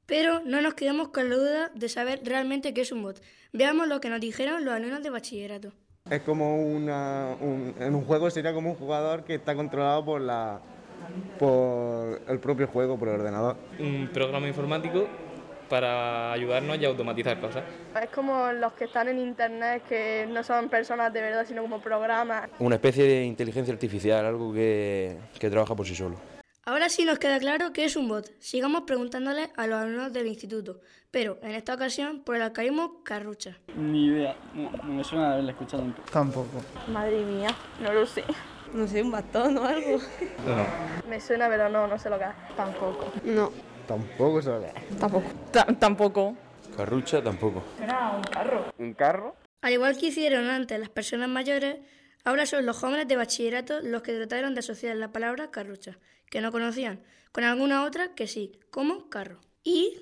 Pero 0.06 0.42
no 0.46 0.62
nos 0.62 0.76
quedamos 0.76 1.10
con 1.10 1.30
la 1.30 1.36
duda 1.36 1.72
de 1.74 1.90
saber 1.90 2.22
realmente 2.24 2.74
qué 2.74 2.82
es 2.82 2.92
un 2.92 3.02
bot. 3.02 3.22
Veamos 3.52 3.88
lo 3.88 4.00
que 4.00 4.10
nos 4.10 4.22
dijeron 4.22 4.64
los 4.64 4.74
alumnos 4.74 5.04
de 5.04 5.10
bachillerato. 5.10 5.74
Es 6.10 6.22
como 6.22 6.62
una, 6.64 7.36
un- 7.42 7.76
en 7.80 7.94
un 7.96 8.06
juego 8.06 8.30
sería 8.30 8.54
como 8.54 8.70
un 8.72 8.76
jugador 8.78 9.26
que 9.26 9.36
está 9.36 9.56
controlado 9.56 10.06
por 10.06 10.22
la 10.22 10.62
por 11.40 12.22
el 12.28 12.40
propio 12.40 12.68
juego, 12.68 12.98
por 12.98 13.10
el 13.10 13.16
ordenador. 13.16 13.56
un 13.80 14.10
programa 14.14 14.48
informático 14.48 15.08
para 15.70 16.32
ayudarnos 16.32 16.78
y 16.80 16.86
automatizar 16.86 17.40
cosas. 17.40 17.64
Es 18.02 18.10
como 18.10 18.52
los 18.54 18.74
que 18.74 18.86
están 18.86 19.10
en 19.10 19.20
internet, 19.20 19.84
que 19.88 20.26
no 20.30 20.44
son 20.44 20.70
personas 20.70 21.12
de 21.12 21.22
verdad, 21.22 21.46
sino 21.48 21.62
como 21.62 21.82
programas. 21.82 22.50
Una 22.60 22.76
especie 22.76 23.04
de 23.04 23.26
inteligencia 23.26 23.74
artificial, 23.74 24.26
algo 24.26 24.54
que, 24.54 25.18
que 25.40 25.50
trabaja 25.50 25.76
por 25.76 25.86
sí 25.86 25.96
solo. 25.96 26.16
Ahora 26.66 26.90
sí 26.90 27.06
nos 27.06 27.18
queda 27.18 27.40
claro 27.40 27.72
qué 27.72 27.86
es 27.86 27.96
un 27.96 28.10
bot. 28.10 28.30
Sigamos 28.40 28.82
preguntándole 28.82 29.52
a 29.56 29.68
los 29.68 29.82
alumnos 29.82 30.12
del 30.12 30.28
instituto, 30.28 30.82
pero 31.12 31.38
en 31.42 31.52
esta 31.52 31.74
ocasión 31.74 32.24
por 32.26 32.36
el 32.36 32.42
arcaísmo 32.42 33.04
carrucha. 33.04 33.58
Ni 33.78 34.08
idea, 34.08 34.36
no, 34.54 34.70
no 34.72 34.94
me 34.94 35.04
suena 35.04 35.28
de 35.28 35.34
haberla 35.34 35.52
escuchado 35.52 35.84
nunca. 35.84 36.02
Tampoco. 36.12 36.62
Madre 36.92 37.24
mía, 37.24 37.56
no 37.82 37.94
lo 37.94 38.06
sé. 38.06 38.24
No 38.74 38.88
sé, 38.88 39.02
un 39.02 39.12
bastón 39.12 39.58
o 39.58 39.64
algo. 39.66 40.00
Me 41.10 41.20
suena, 41.22 41.48
pero 41.50 41.70
no, 41.70 41.88
no 41.88 41.98
sé 41.98 42.10
lo 42.10 42.18
que 42.18 42.26
es. 42.26 42.56
Tampoco. 42.56 43.12
No. 43.24 43.52
Tampoco 43.88 44.42
se 44.42 44.50
lo 44.50 44.62
que 44.62 44.74
Tampoco. 45.00 45.24
tampoco. 45.80 46.36
Carrucha 46.76 47.24
tampoco. 47.24 47.64
Era 47.82 48.12
un 48.12 48.24
carro. 48.24 48.66
¿Un 48.78 48.94
carro? 48.94 49.36
Al 49.62 49.74
igual 49.74 49.98
que 49.98 50.08
hicieron 50.08 50.50
antes 50.50 50.80
las 50.80 50.90
personas 50.90 51.30
mayores, 51.30 51.78
ahora 52.24 52.46
son 52.46 52.66
los 52.66 52.78
jóvenes 52.78 53.08
de 53.08 53.16
bachillerato 53.16 53.80
los 53.82 54.02
que 54.02 54.14
trataron 54.14 54.54
de 54.54 54.60
asociar 54.60 54.96
la 54.98 55.12
palabra 55.12 55.50
carrucha, 55.50 55.98
que 56.30 56.42
no 56.42 56.52
conocían, 56.52 57.02
con 57.32 57.44
alguna 57.46 57.84
otra 57.84 58.14
que 58.14 58.28
sí, 58.28 58.60
como 58.70 59.10
carro. 59.10 59.40
Y 59.64 60.00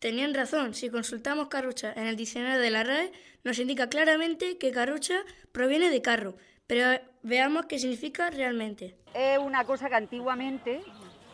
tenían 0.00 0.34
razón, 0.34 0.74
si 0.74 0.90
consultamos 0.90 1.48
carrucha 1.48 1.92
en 1.94 2.06
el 2.06 2.16
diccionario 2.16 2.60
de 2.60 2.70
la 2.70 2.82
RAE, 2.84 3.12
nos 3.44 3.58
indica 3.58 3.88
claramente 3.88 4.58
que 4.58 4.72
carrucha 4.72 5.20
proviene 5.52 5.88
de 5.90 6.02
carro, 6.02 6.36
pero 6.68 7.00
veamos 7.22 7.66
qué 7.66 7.78
significa 7.78 8.30
realmente. 8.30 8.94
Es 9.14 9.38
una 9.38 9.64
cosa 9.64 9.88
que 9.88 9.96
antiguamente 9.96 10.82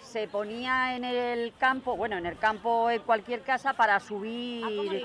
se 0.00 0.28
ponía 0.28 0.94
en 0.94 1.04
el 1.04 1.52
campo, 1.58 1.96
bueno, 1.96 2.16
en 2.16 2.24
el 2.24 2.38
campo 2.38 2.88
en 2.88 3.02
cualquier 3.02 3.42
casa 3.42 3.72
para 3.74 3.98
subir, 3.98 5.02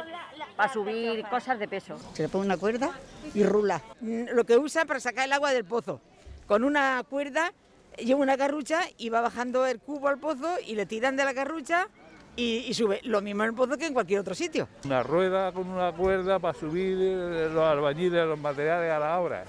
para 0.56 0.72
subir 0.72 1.26
cosas 1.26 1.58
de 1.58 1.68
peso. 1.68 1.98
Se 2.14 2.24
le 2.24 2.30
pone 2.30 2.46
una 2.46 2.58
cuerda 2.58 2.92
y 3.34 3.44
rula. 3.44 3.82
Mm, 4.02 4.26
Lo 4.34 4.46
que 4.46 4.56
usa 4.56 4.86
para 4.86 5.00
sacar 5.00 5.26
el 5.26 5.34
agua 5.34 5.52
del 5.52 5.66
pozo. 5.66 6.00
Con 6.46 6.64
una 6.64 7.04
cuerda 7.10 7.52
lleva 7.98 8.22
una 8.22 8.38
carrucha 8.38 8.82
y 8.98 9.10
va 9.10 9.22
bajando 9.22 9.66
el 9.66 9.80
cubo 9.80 10.10
al 10.10 10.20
pozo 10.20 10.58
y 10.64 10.76
le 10.76 10.86
tiran 10.86 11.16
de 11.16 11.26
la 11.26 11.34
carrucha 11.34 11.88
y, 12.36 12.58
y 12.68 12.74
sube. 12.76 13.02
Lo 13.04 13.22
mismo 13.22 13.44
en 13.44 13.50
el 13.50 13.56
pozo 13.56 13.78
que 13.78 13.88
en 13.88 13.94
cualquier 13.96 14.20
otro 14.20 14.36
sitio. 14.36 14.68
Una 14.86 15.02
rueda 15.02 15.52
con 15.52 15.68
una 15.68 15.92
cuerda 15.92 16.38
para 16.38 16.54
subir 16.54 16.98
eh, 17.02 17.50
los 17.52 17.64
albañiles, 17.64 18.28
los 18.28 18.40
materiales 18.40 18.92
a 18.92 19.00
la 19.00 19.20
obra. 19.20 19.44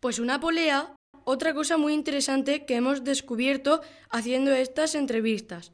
Pues 0.00 0.18
una 0.18 0.40
polea, 0.40 0.94
otra 1.24 1.54
cosa 1.54 1.76
muy 1.76 1.94
interesante 1.94 2.66
que 2.66 2.76
hemos 2.76 3.02
descubierto 3.02 3.80
haciendo 4.10 4.52
estas 4.52 4.94
entrevistas, 4.94 5.72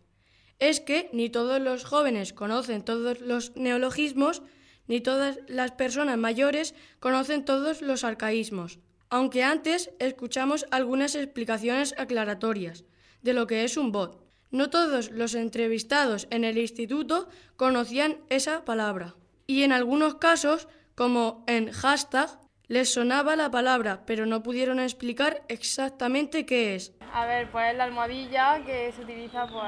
es 0.59 0.81
que 0.81 1.11
ni 1.13 1.29
todos 1.29 1.61
los 1.61 1.85
jóvenes 1.85 2.33
conocen 2.33 2.85
todos 2.85 3.21
los 3.21 3.55
neologismos, 3.57 4.43
ni 4.87 5.01
todas 5.01 5.39
las 5.49 5.73
personas 5.73 6.19
mayores 6.19 6.75
conocen 7.01 7.45
todos 7.45 7.83
los 7.83 8.05
arcaísmos, 8.05 8.79
aunque 9.11 9.43
antes 9.43 9.91
escuchamos 9.99 10.67
algunas 10.71 11.15
explicaciones 11.15 11.95
aclaratorias 11.99 12.85
de 13.23 13.35
lo 13.35 13.47
que 13.47 13.65
es 13.65 13.77
un 13.77 13.93
bot. 13.93 14.23
No 14.51 14.71
todos 14.71 15.11
los 15.11 15.35
entrevistados 15.35 16.29
en 16.31 16.45
el 16.45 16.59
instituto 16.59 17.29
conocían 17.57 18.19
esa 18.29 18.65
palabra. 18.65 19.17
Y 19.47 19.63
en 19.63 19.73
algunos 19.73 20.17
casos, 20.17 20.69
como 20.95 21.43
en 21.47 21.73
hashtag, 21.73 22.39
les 22.73 22.91
sonaba 22.91 23.37
la 23.37 23.51
palabra, 23.51 24.01
pero 24.07 24.25
no 24.25 24.43
pudieron 24.43 24.81
explicar 24.81 25.43
exactamente 25.49 26.47
qué 26.47 26.75
es. 26.75 26.95
A 27.13 27.27
ver, 27.27 27.51
pues 27.51 27.77
la 27.77 27.85
almohadilla 27.85 28.65
que 28.65 28.91
se 28.93 29.03
utiliza, 29.03 29.47
pues. 29.47 29.63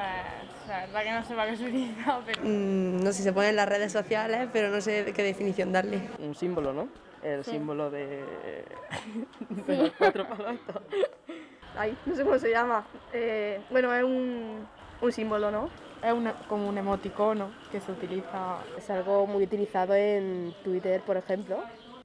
La 0.66 0.86
verdad 0.86 1.02
que 1.02 1.10
no 1.12 1.22
sé 1.26 1.34
para 1.34 1.50
qué 1.50 1.56
se 1.58 1.64
utiliza, 1.64 2.20
pero. 2.26 2.40
Mm, 2.42 3.04
no 3.04 3.12
sé, 3.12 3.22
se 3.22 3.32
pone 3.34 3.50
en 3.50 3.56
las 3.56 3.68
redes 3.68 3.92
sociales, 3.92 4.48
pero 4.54 4.70
no 4.70 4.80
sé 4.80 5.12
qué 5.14 5.22
definición 5.22 5.70
darle. 5.70 6.00
Un 6.18 6.34
símbolo, 6.34 6.72
¿no? 6.72 6.88
El 7.22 7.44
Sí. 7.44 7.50
símbolo 7.50 7.90
de, 7.90 8.24
de 9.66 9.76
los 9.76 9.92
cuatro 9.98 10.26
palos 10.26 10.54
estos. 10.54 10.82
Ay, 11.76 11.94
no 12.06 12.16
sé 12.16 12.24
cómo 12.24 12.38
se 12.38 12.50
llama. 12.50 12.86
Eh, 13.12 13.60
bueno, 13.70 13.92
es 13.94 14.02
un. 14.02 14.66
un 15.02 15.12
símbolo, 15.12 15.50
¿no? 15.50 15.68
Es 16.02 16.12
una- 16.14 16.32
como 16.48 16.68
un 16.70 16.78
emoticono 16.78 17.50
que 17.70 17.80
se 17.80 17.92
utiliza. 17.92 18.56
Es 18.78 18.88
algo 18.88 19.26
muy 19.26 19.42
utilizado 19.44 19.94
en 19.94 20.54
Twitter, 20.64 21.02
por 21.02 21.18
ejemplo. 21.18 21.62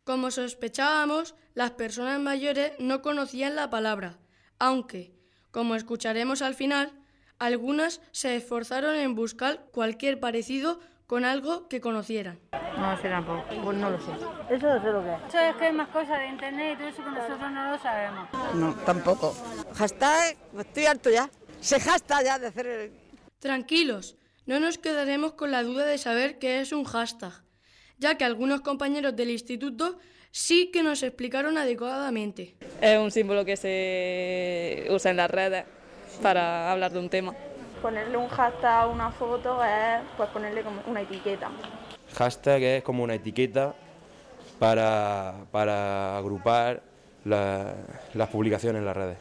Como 0.09 0.31
sospechábamos, 0.31 1.35
las 1.53 1.69
personas 1.69 2.19
mayores 2.19 2.71
no 2.79 3.03
conocían 3.03 3.55
la 3.55 3.69
palabra, 3.69 4.17
aunque, 4.57 5.13
como 5.51 5.75
escucharemos 5.75 6.41
al 6.41 6.55
final, 6.55 6.91
algunas 7.37 8.01
se 8.09 8.35
esforzaron 8.35 8.95
en 8.95 9.13
buscar 9.13 9.67
cualquier 9.71 10.19
parecido 10.19 10.79
con 11.05 11.25
algo 11.25 11.67
que 11.67 11.79
conocieran. 11.79 12.39
No 12.75 12.99
sé 12.99 13.07
tampoco, 13.07 13.43
pues 13.63 13.77
no 13.77 13.91
lo 13.91 14.01
sé. 14.01 14.11
Eso 14.49 14.73
no 14.73 14.81
sé 14.81 14.91
lo 14.91 15.03
que 15.03 15.13
es. 15.13 15.21
Eso 15.27 15.39
es 15.41 15.55
que 15.57 15.65
hay 15.65 15.73
más 15.73 15.89
cosas 15.89 16.17
de 16.17 16.27
internet 16.27 16.73
y 16.73 16.77
todo 16.79 16.87
eso 16.87 17.03
que 17.03 17.11
nosotros 17.11 17.51
no 17.51 17.71
lo 17.71 17.77
sabemos. 17.77 18.29
No, 18.55 18.73
tampoco. 18.87 19.35
Hashtag, 19.75 20.37
estoy 20.57 20.85
harto 20.87 21.11
ya. 21.11 21.29
Se 21.59 21.79
hashtag 21.79 22.23
ya 22.23 22.39
de 22.39 22.47
hacer 22.47 22.65
el... 22.65 22.93
Tranquilos, 23.37 24.17
no 24.47 24.59
nos 24.59 24.79
quedaremos 24.79 25.33
con 25.33 25.51
la 25.51 25.61
duda 25.61 25.85
de 25.85 25.99
saber 25.99 26.39
qué 26.39 26.61
es 26.61 26.71
un 26.71 26.83
hashtag, 26.83 27.43
ya 27.99 28.15
que 28.17 28.23
algunos 28.25 28.61
compañeros 28.61 29.15
del 29.15 29.29
instituto 29.29 29.97
sí 30.31 30.71
que 30.71 30.81
nos 30.83 31.03
explicaron 31.03 31.57
adecuadamente. 31.57 32.55
Es 32.81 32.97
un 32.97 33.11
símbolo 33.11 33.45
que 33.45 33.57
se 33.57 34.87
usa 34.89 35.11
en 35.11 35.17
las 35.17 35.29
redes 35.29 35.65
para 36.21 36.71
hablar 36.71 36.91
de 36.91 36.99
un 36.99 37.09
tema. 37.09 37.33
Ponerle 37.81 38.17
un 38.17 38.27
hashtag 38.27 38.65
a 38.65 38.87
una 38.87 39.11
foto 39.11 39.63
es 39.63 40.01
pues 40.17 40.29
ponerle 40.29 40.61
como 40.63 40.81
una 40.87 41.01
etiqueta. 41.01 41.49
Hashtag 42.15 42.61
es 42.63 42.83
como 42.83 43.03
una 43.03 43.15
etiqueta 43.15 43.75
para, 44.57 45.45
para 45.51 46.17
agrupar 46.17 46.81
la- 47.25 47.75
las 48.13 48.29
publicaciones 48.29 48.79
en 48.79 48.85
las 48.85 48.97
redes. 48.97 49.17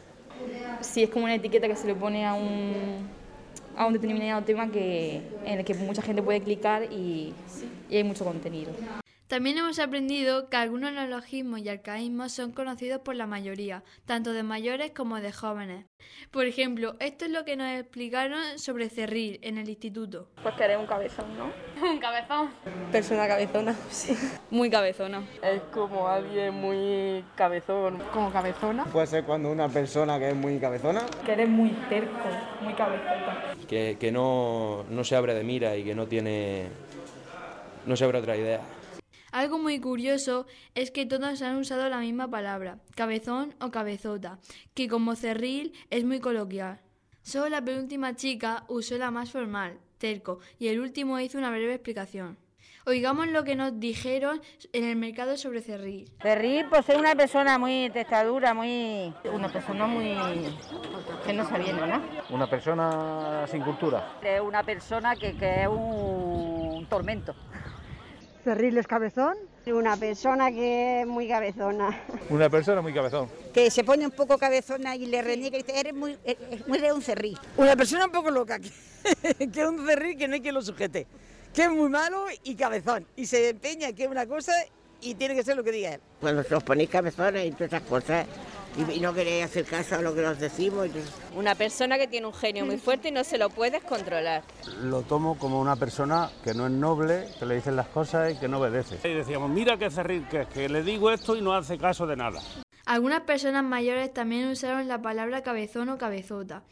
Sí, 0.81 1.03
es 1.03 1.09
como 1.09 1.25
una 1.25 1.35
etiqueta 1.35 1.67
que 1.67 1.75
se 1.75 1.87
le 1.87 1.95
pone 1.95 2.25
a 2.25 2.33
un, 2.33 3.09
a 3.79 3.85
un 3.85 3.93
determinado 3.93 4.43
tema 4.43 4.69
que, 4.69 5.21
en 5.45 5.59
el 5.59 5.65
que 5.65 5.73
mucha 5.73 6.01
gente 6.01 6.21
puede 6.21 6.41
clicar 6.41 6.83
y, 6.91 7.33
y 7.89 7.95
hay 7.95 8.03
mucho 8.03 8.25
contenido. 8.25 8.73
También 9.29 9.59
hemos 9.59 9.77
aprendido 9.77 10.49
que 10.49 10.57
algunos 10.57 10.91
neologismos 10.91 11.59
y 11.59 11.69
arcaísmos 11.69 12.31
son 12.31 12.51
conocidos 12.51 13.01
por 13.01 13.15
la 13.15 13.27
mayoría, 13.27 13.83
tanto 14.07 14.33
de 14.33 14.41
mayores 14.41 14.89
como 14.89 15.21
de 15.21 15.31
jóvenes. 15.31 15.85
Por 16.31 16.47
ejemplo, 16.47 16.95
esto 16.99 17.25
es 17.25 17.31
lo 17.31 17.45
que 17.45 17.55
nos 17.55 17.67
explicaron 17.67 18.57
sobre 18.57 18.89
cerril 18.89 19.37
en 19.43 19.59
el 19.59 19.69
instituto. 19.69 20.29
Pues 20.41 20.55
que 20.55 20.63
eres 20.63 20.79
un 20.79 20.87
cabezón, 20.87 21.25
¿no? 21.37 21.51
Un 21.91 21.99
cabezón. 21.99 22.49
Persona 22.91 23.27
cabezona, 23.27 23.75
sí. 23.91 24.17
Muy 24.49 24.71
cabezona. 24.71 25.21
Es 25.43 25.61
como 25.71 26.07
alguien 26.07 26.55
muy 26.55 27.23
cabezón. 27.35 27.99
Como 28.11 28.31
cabezona. 28.33 28.85
Puede 28.85 29.05
ser 29.05 29.25
cuando 29.25 29.51
una 29.51 29.69
persona 29.69 30.17
que 30.17 30.29
es 30.29 30.35
muy 30.35 30.57
cabezona. 30.57 31.05
Que 31.23 31.33
eres 31.33 31.47
muy 31.47 31.69
terco, 31.87 32.29
muy 32.61 32.73
cabezona. 32.73 33.43
Que, 33.67 33.95
que 33.99 34.11
no, 34.11 34.85
no 34.89 35.03
se 35.03 35.15
abre 35.15 35.35
de 35.35 35.43
mira 35.43 35.77
y 35.77 35.83
que 35.83 35.93
no 35.93 36.07
tiene. 36.07 36.69
no 37.85 37.95
se 37.95 38.05
abre 38.05 38.17
otra 38.17 38.35
idea. 38.35 38.61
Algo 39.31 39.59
muy 39.59 39.79
curioso 39.79 40.47
es 40.73 40.89
que 40.89 41.05
todos 41.05 41.41
han 41.41 41.57
usado 41.57 41.87
la 41.87 41.99
misma 41.99 42.29
palabra, 42.29 42.79
cabezón 42.95 43.53
o 43.61 43.69
cabezota, 43.69 44.39
que 44.73 44.87
como 44.87 45.15
cerril 45.15 45.73
es 45.91 46.03
muy 46.03 46.19
coloquial. 46.19 46.79
Solo 47.21 47.49
la 47.49 47.63
penúltima 47.63 48.15
chica 48.15 48.63
usó 48.67 48.97
la 48.97 49.11
más 49.11 49.31
formal, 49.31 49.77
terco, 49.99 50.39
y 50.57 50.69
el 50.69 50.79
último 50.79 51.19
hizo 51.19 51.37
una 51.37 51.51
breve 51.51 51.75
explicación. 51.75 52.37
Oigamos 52.87 53.27
lo 53.27 53.43
que 53.43 53.55
nos 53.55 53.79
dijeron 53.79 54.41
en 54.73 54.83
el 54.85 54.95
mercado 54.95 55.37
sobre 55.37 55.61
cerril. 55.61 56.11
Cerril, 56.23 56.65
pues 56.67 56.89
es 56.89 56.97
una 56.97 57.13
persona 57.13 57.59
muy 57.59 57.91
testadura, 57.91 58.55
muy... 58.55 59.13
Una 59.31 59.49
persona 59.49 59.85
muy... 59.85 60.15
que 61.23 61.33
no 61.33 61.47
sabía 61.47 61.73
nada. 61.73 62.01
Una 62.31 62.49
persona 62.49 63.45
sin 63.45 63.61
cultura. 63.61 64.17
Es 64.23 64.41
una 64.41 64.63
persona 64.63 65.15
que, 65.15 65.37
que 65.37 65.63
es 65.63 65.67
un 65.67 66.87
tormento. 66.89 67.35
¿Cerril 68.49 68.79
es 68.79 68.87
cabezón? 68.87 69.37
Una 69.67 69.95
persona 69.95 70.49
que 70.49 71.01
es 71.01 71.07
muy 71.07 71.27
cabezona. 71.27 71.95
Una 72.31 72.49
persona 72.49 72.81
muy 72.81 72.91
cabezón. 72.91 73.29
Que 73.53 73.69
se 73.69 73.83
pone 73.83 74.07
un 74.07 74.11
poco 74.11 74.39
cabezona 74.39 74.95
y 74.95 75.05
le 75.05 75.21
reniega 75.21 75.55
y 75.55 75.61
dice, 75.61 75.79
eres 75.79 75.93
muy, 75.93 76.17
eres 76.23 76.67
muy 76.67 76.79
de 76.79 76.91
un 76.91 77.03
cerril. 77.03 77.37
Una 77.57 77.75
persona 77.75 78.05
un 78.05 78.11
poco 78.11 78.31
loca, 78.31 78.57
que, 78.57 78.71
que 79.51 79.61
es 79.61 79.67
un 79.67 79.85
cerril 79.85 80.17
que 80.17 80.27
no 80.27 80.33
hay 80.33 80.41
quien 80.41 80.55
lo 80.55 80.63
sujete. 80.63 81.05
Que 81.53 81.65
es 81.65 81.69
muy 81.69 81.89
malo 81.89 82.25
y 82.41 82.55
cabezón. 82.55 83.05
Y 83.15 83.27
se 83.27 83.49
empeña 83.49 83.93
que 83.93 84.05
es 84.05 84.09
una 84.09 84.25
cosa 84.25 84.51
y 85.01 85.15
tiene 85.15 85.35
que 85.35 85.43
ser 85.43 85.55
lo 85.55 85.63
que 85.63 85.71
diga 85.71 85.93
él. 85.95 86.01
Cuando 86.19 86.41
os 86.41 86.63
ponéis 86.63 86.89
cabezones 86.89 87.45
y 87.47 87.51
todas 87.51 87.73
esas 87.73 87.81
cosas 87.83 88.27
y, 88.77 88.97
y 88.97 88.99
no 88.99 89.13
queréis 89.13 89.45
hacer 89.45 89.65
caso 89.65 89.95
a 89.95 90.01
lo 90.01 90.13
que 90.13 90.25
os 90.25 90.39
decimos. 90.39 90.87
Una 91.35 91.55
persona 91.55 91.97
que 91.97 92.07
tiene 92.07 92.27
un 92.27 92.33
genio 92.33 92.65
muy 92.65 92.77
fuerte 92.77 93.09
y 93.09 93.11
no 93.11 93.23
se 93.23 93.37
lo 93.37 93.49
puedes 93.49 93.83
controlar. 93.83 94.43
Lo 94.81 95.01
tomo 95.01 95.37
como 95.37 95.59
una 95.59 95.75
persona 95.75 96.29
que 96.43 96.53
no 96.53 96.67
es 96.67 96.71
noble, 96.71 97.27
que 97.39 97.45
le 97.45 97.55
dicen 97.55 97.75
las 97.75 97.87
cosas 97.87 98.33
y 98.33 98.39
que 98.39 98.47
no 98.47 98.59
obedece. 98.59 99.07
Y 99.07 99.13
decíamos, 99.13 99.49
mira 99.49 99.77
qué 99.77 99.89
cerril 99.89 100.27
que 100.29 100.41
es, 100.41 100.47
que 100.47 100.69
le 100.69 100.83
digo 100.83 101.11
esto 101.11 101.35
y 101.35 101.41
no 101.41 101.53
hace 101.53 101.77
caso 101.77 102.05
de 102.05 102.15
nada. 102.15 102.41
Algunas 102.85 103.21
personas 103.21 103.63
mayores 103.63 104.13
también 104.13 104.47
usaron 104.47 104.87
la 104.87 105.01
palabra 105.01 105.43
cabezón 105.43 105.89
o 105.89 105.97
cabezota, 105.97 106.63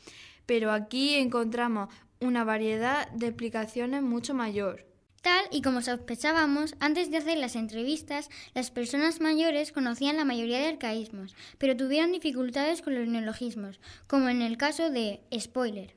pero 0.45 0.71
aquí 0.71 1.15
encontramos 1.15 1.89
una 2.19 2.43
variedad 2.43 3.07
de 3.11 3.27
explicaciones 3.27 4.01
mucho 4.01 4.33
mayor. 4.33 4.86
Tal 5.21 5.45
y 5.51 5.61
como 5.61 5.81
sospechábamos, 5.81 6.75
antes 6.79 7.09
de 7.11 7.17
hacer 7.17 7.37
las 7.37 7.55
entrevistas, 7.55 8.29
las 8.53 8.71
personas 8.71 9.19
mayores 9.19 9.71
conocían 9.71 10.15
la 10.15 10.25
mayoría 10.25 10.59
de 10.59 10.67
arcaísmos, 10.67 11.35
pero 11.57 11.75
tuvieron 11.75 12.11
dificultades 12.11 12.81
con 12.81 12.95
los 12.95 13.07
neologismos, 13.07 13.79
como 14.07 14.29
en 14.29 14.41
el 14.41 14.57
caso 14.57 14.89
de 14.89 15.19
spoiler. 15.37 15.95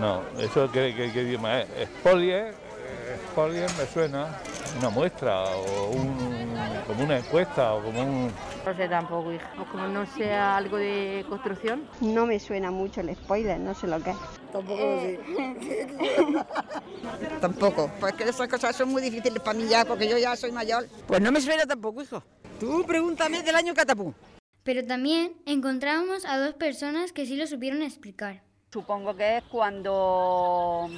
No, 0.00 0.22
eso 0.38 0.70
qué, 0.72 0.94
qué- 0.96 1.10
qué 1.12 1.22
idioma 1.22 1.60
es. 1.62 1.68
Expolier, 1.78 2.54
eh, 2.54 3.16
expolier 3.16 3.68
me 3.76 3.86
suena 3.92 4.38
una 4.78 4.88
muestra 4.88 5.44
o 5.44 5.90
un, 5.90 6.54
como 6.86 7.04
una 7.04 7.18
encuesta 7.18 7.74
o 7.74 7.82
como 7.82 8.02
un... 8.02 8.32
No 8.64 8.76
sé 8.76 8.88
tampoco, 8.88 9.32
hija. 9.32 9.50
O 9.58 9.64
como 9.70 9.88
no 9.88 10.06
sea 10.06 10.56
algo 10.56 10.76
de 10.76 11.24
construcción. 11.28 11.88
No 12.00 12.26
me 12.26 12.38
suena 12.38 12.70
mucho 12.70 13.00
el 13.00 13.14
spoiler, 13.16 13.58
no 13.58 13.74
sé 13.74 13.86
lo 13.86 14.02
que 14.02 14.10
es. 14.10 14.16
Tampoco 14.52 14.80
lo 14.80 15.00
sé. 15.00 15.20
Tampoco, 17.40 17.90
pues 17.98 18.14
que 18.14 18.24
esas 18.24 18.48
cosas 18.48 18.76
son 18.76 18.90
muy 18.90 19.02
difíciles 19.02 19.42
para 19.42 19.58
mí 19.58 19.66
ya, 19.66 19.84
porque 19.84 20.08
yo 20.08 20.18
ya 20.18 20.36
soy 20.36 20.52
mayor. 20.52 20.86
Pues 21.06 21.20
no 21.20 21.32
me 21.32 21.40
suena 21.40 21.64
tampoco, 21.64 22.02
hijo. 22.02 22.22
Tú 22.58 22.84
pregúntame 22.86 23.42
del 23.42 23.56
año 23.56 23.74
catapú. 23.74 24.14
Pero 24.62 24.86
también 24.86 25.36
encontramos 25.46 26.26
a 26.26 26.38
dos 26.38 26.54
personas 26.54 27.12
que 27.12 27.24
sí 27.24 27.36
lo 27.36 27.46
supieron 27.46 27.82
explicar. 27.82 28.42
Supongo 28.70 29.16
que 29.16 29.38
es 29.38 29.44
cuando 29.44 30.88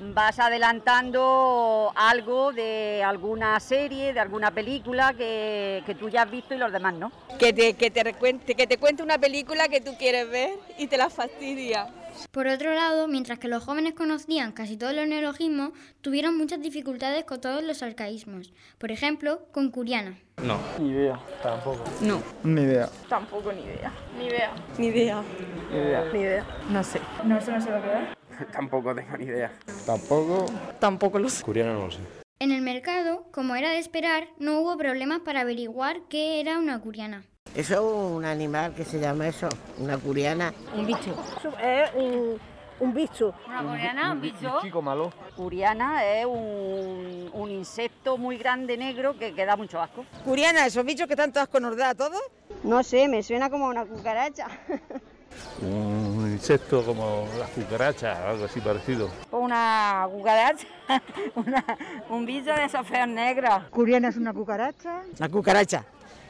vas 0.00 0.38
adelantando 0.38 1.92
algo 1.94 2.52
de 2.52 3.02
alguna 3.04 3.58
serie, 3.60 4.12
de 4.12 4.20
alguna 4.20 4.50
película 4.50 5.14
que, 5.14 5.82
que 5.86 5.94
tú 5.94 6.08
ya 6.08 6.22
has 6.22 6.30
visto 6.30 6.54
y 6.54 6.58
los 6.58 6.72
demás 6.72 6.94
no. 6.94 7.12
Que 7.38 7.52
te, 7.52 7.74
que, 7.74 7.90
te 7.90 8.02
recuente, 8.04 8.54
que 8.54 8.66
te 8.66 8.78
cuente 8.78 9.02
una 9.02 9.18
película 9.18 9.68
que 9.68 9.80
tú 9.80 9.96
quieres 9.98 10.30
ver 10.30 10.50
y 10.78 10.86
te 10.86 10.96
la 10.96 11.10
fastidia. 11.10 11.88
Por 12.32 12.48
otro 12.48 12.74
lado, 12.74 13.06
mientras 13.06 13.38
que 13.38 13.48
los 13.48 13.62
jóvenes 13.62 13.94
conocían 13.94 14.52
casi 14.52 14.76
todos 14.76 14.92
los 14.92 15.06
neologismos, 15.06 15.70
tuvieron 16.00 16.36
muchas 16.36 16.60
dificultades 16.60 17.24
con 17.24 17.40
todos 17.40 17.62
los 17.62 17.82
arcaísmos. 17.82 18.52
Por 18.78 18.90
ejemplo, 18.90 19.40
con 19.52 19.70
Curiana. 19.70 20.18
No. 20.42 20.58
Ni 20.78 20.90
idea. 20.90 21.20
Tampoco. 21.42 21.84
No. 22.00 22.22
Ni 22.42 22.62
idea. 22.62 22.88
Tampoco 23.08 23.52
ni 23.52 23.62
idea. 23.62 23.92
Ni 24.18 24.26
idea. 24.26 24.52
Ni 24.78 24.86
idea. 24.88 25.22
Ni 25.70 25.78
idea. 25.78 26.04
Ni 26.12 26.20
idea. 26.20 26.46
No 26.70 26.82
sé. 26.82 27.00
No, 27.24 27.38
eso 27.38 27.52
no 27.52 27.60
sé 27.60 27.70
lo 27.70 27.82
que 27.82 27.88
es. 27.88 28.18
Tampoco 28.52 28.94
tengo 28.94 29.16
ni 29.16 29.24
idea. 29.24 29.52
Tampoco. 29.86 30.46
Tampoco 30.78 31.18
lo 31.18 31.28
sé. 31.28 31.42
Curiana 31.42 31.72
no 31.74 31.86
lo 31.86 31.90
sé. 31.90 31.98
En 32.40 32.52
el 32.52 32.62
mercado, 32.62 33.24
como 33.32 33.56
era 33.56 33.70
de 33.70 33.78
esperar, 33.78 34.28
no 34.38 34.60
hubo 34.60 34.76
problemas 34.76 35.20
para 35.20 35.40
averiguar 35.40 36.02
qué 36.08 36.40
era 36.40 36.58
una 36.58 36.80
curiana. 36.80 37.24
Eso 37.54 37.74
es 37.74 37.80
un 38.16 38.24
animal 38.24 38.74
que 38.74 38.84
se 38.84 39.00
llama 39.00 39.26
eso, 39.26 39.48
una 39.78 39.98
curiana. 39.98 40.52
Un 40.76 40.86
bicho. 40.86 41.16
Es 41.60 41.90
un, 41.94 42.38
un 42.78 42.94
bicho. 42.94 43.34
Una 43.48 43.62
curiana, 43.62 44.12
un 44.12 44.20
bicho. 44.20 44.58
Chico 44.62 44.82
malo. 44.82 45.12
Curiana 45.34 46.04
es 46.04 46.26
un, 46.26 47.30
un 47.32 47.50
insecto 47.50 48.18
muy 48.18 48.36
grande 48.38 48.76
negro 48.76 49.18
que, 49.18 49.34
que 49.34 49.44
da 49.44 49.56
mucho 49.56 49.80
asco. 49.80 50.04
Curiana, 50.24 50.66
esos 50.66 50.84
bichos 50.84 51.08
que 51.08 51.16
tanto 51.16 51.40
asco 51.40 51.58
nos 51.58 51.76
da 51.76 51.90
a 51.90 51.94
todos. 51.96 52.20
No 52.62 52.84
sé, 52.84 53.08
me 53.08 53.22
suena 53.24 53.50
como 53.50 53.66
una 53.66 53.84
cucaracha. 53.84 54.46
un 55.62 56.30
insecto 56.32 56.84
como 56.84 57.26
las 57.38 57.50
cucarachas, 57.50 58.18
algo 58.18 58.44
así 58.44 58.60
parecido. 58.60 59.10
Una 59.30 60.06
cucaracha. 60.10 60.66
Una- 61.34 61.64
un 62.10 62.24
bicho 62.26 62.52
de 62.54 62.64
esos 62.64 62.86
feos 62.86 63.08
negros. 63.08 63.64
Curiana 63.70 64.08
es 64.08 64.16
una 64.16 64.32
cucaracha. 64.32 65.02
La 65.18 65.28
cucaracha. 65.28 65.84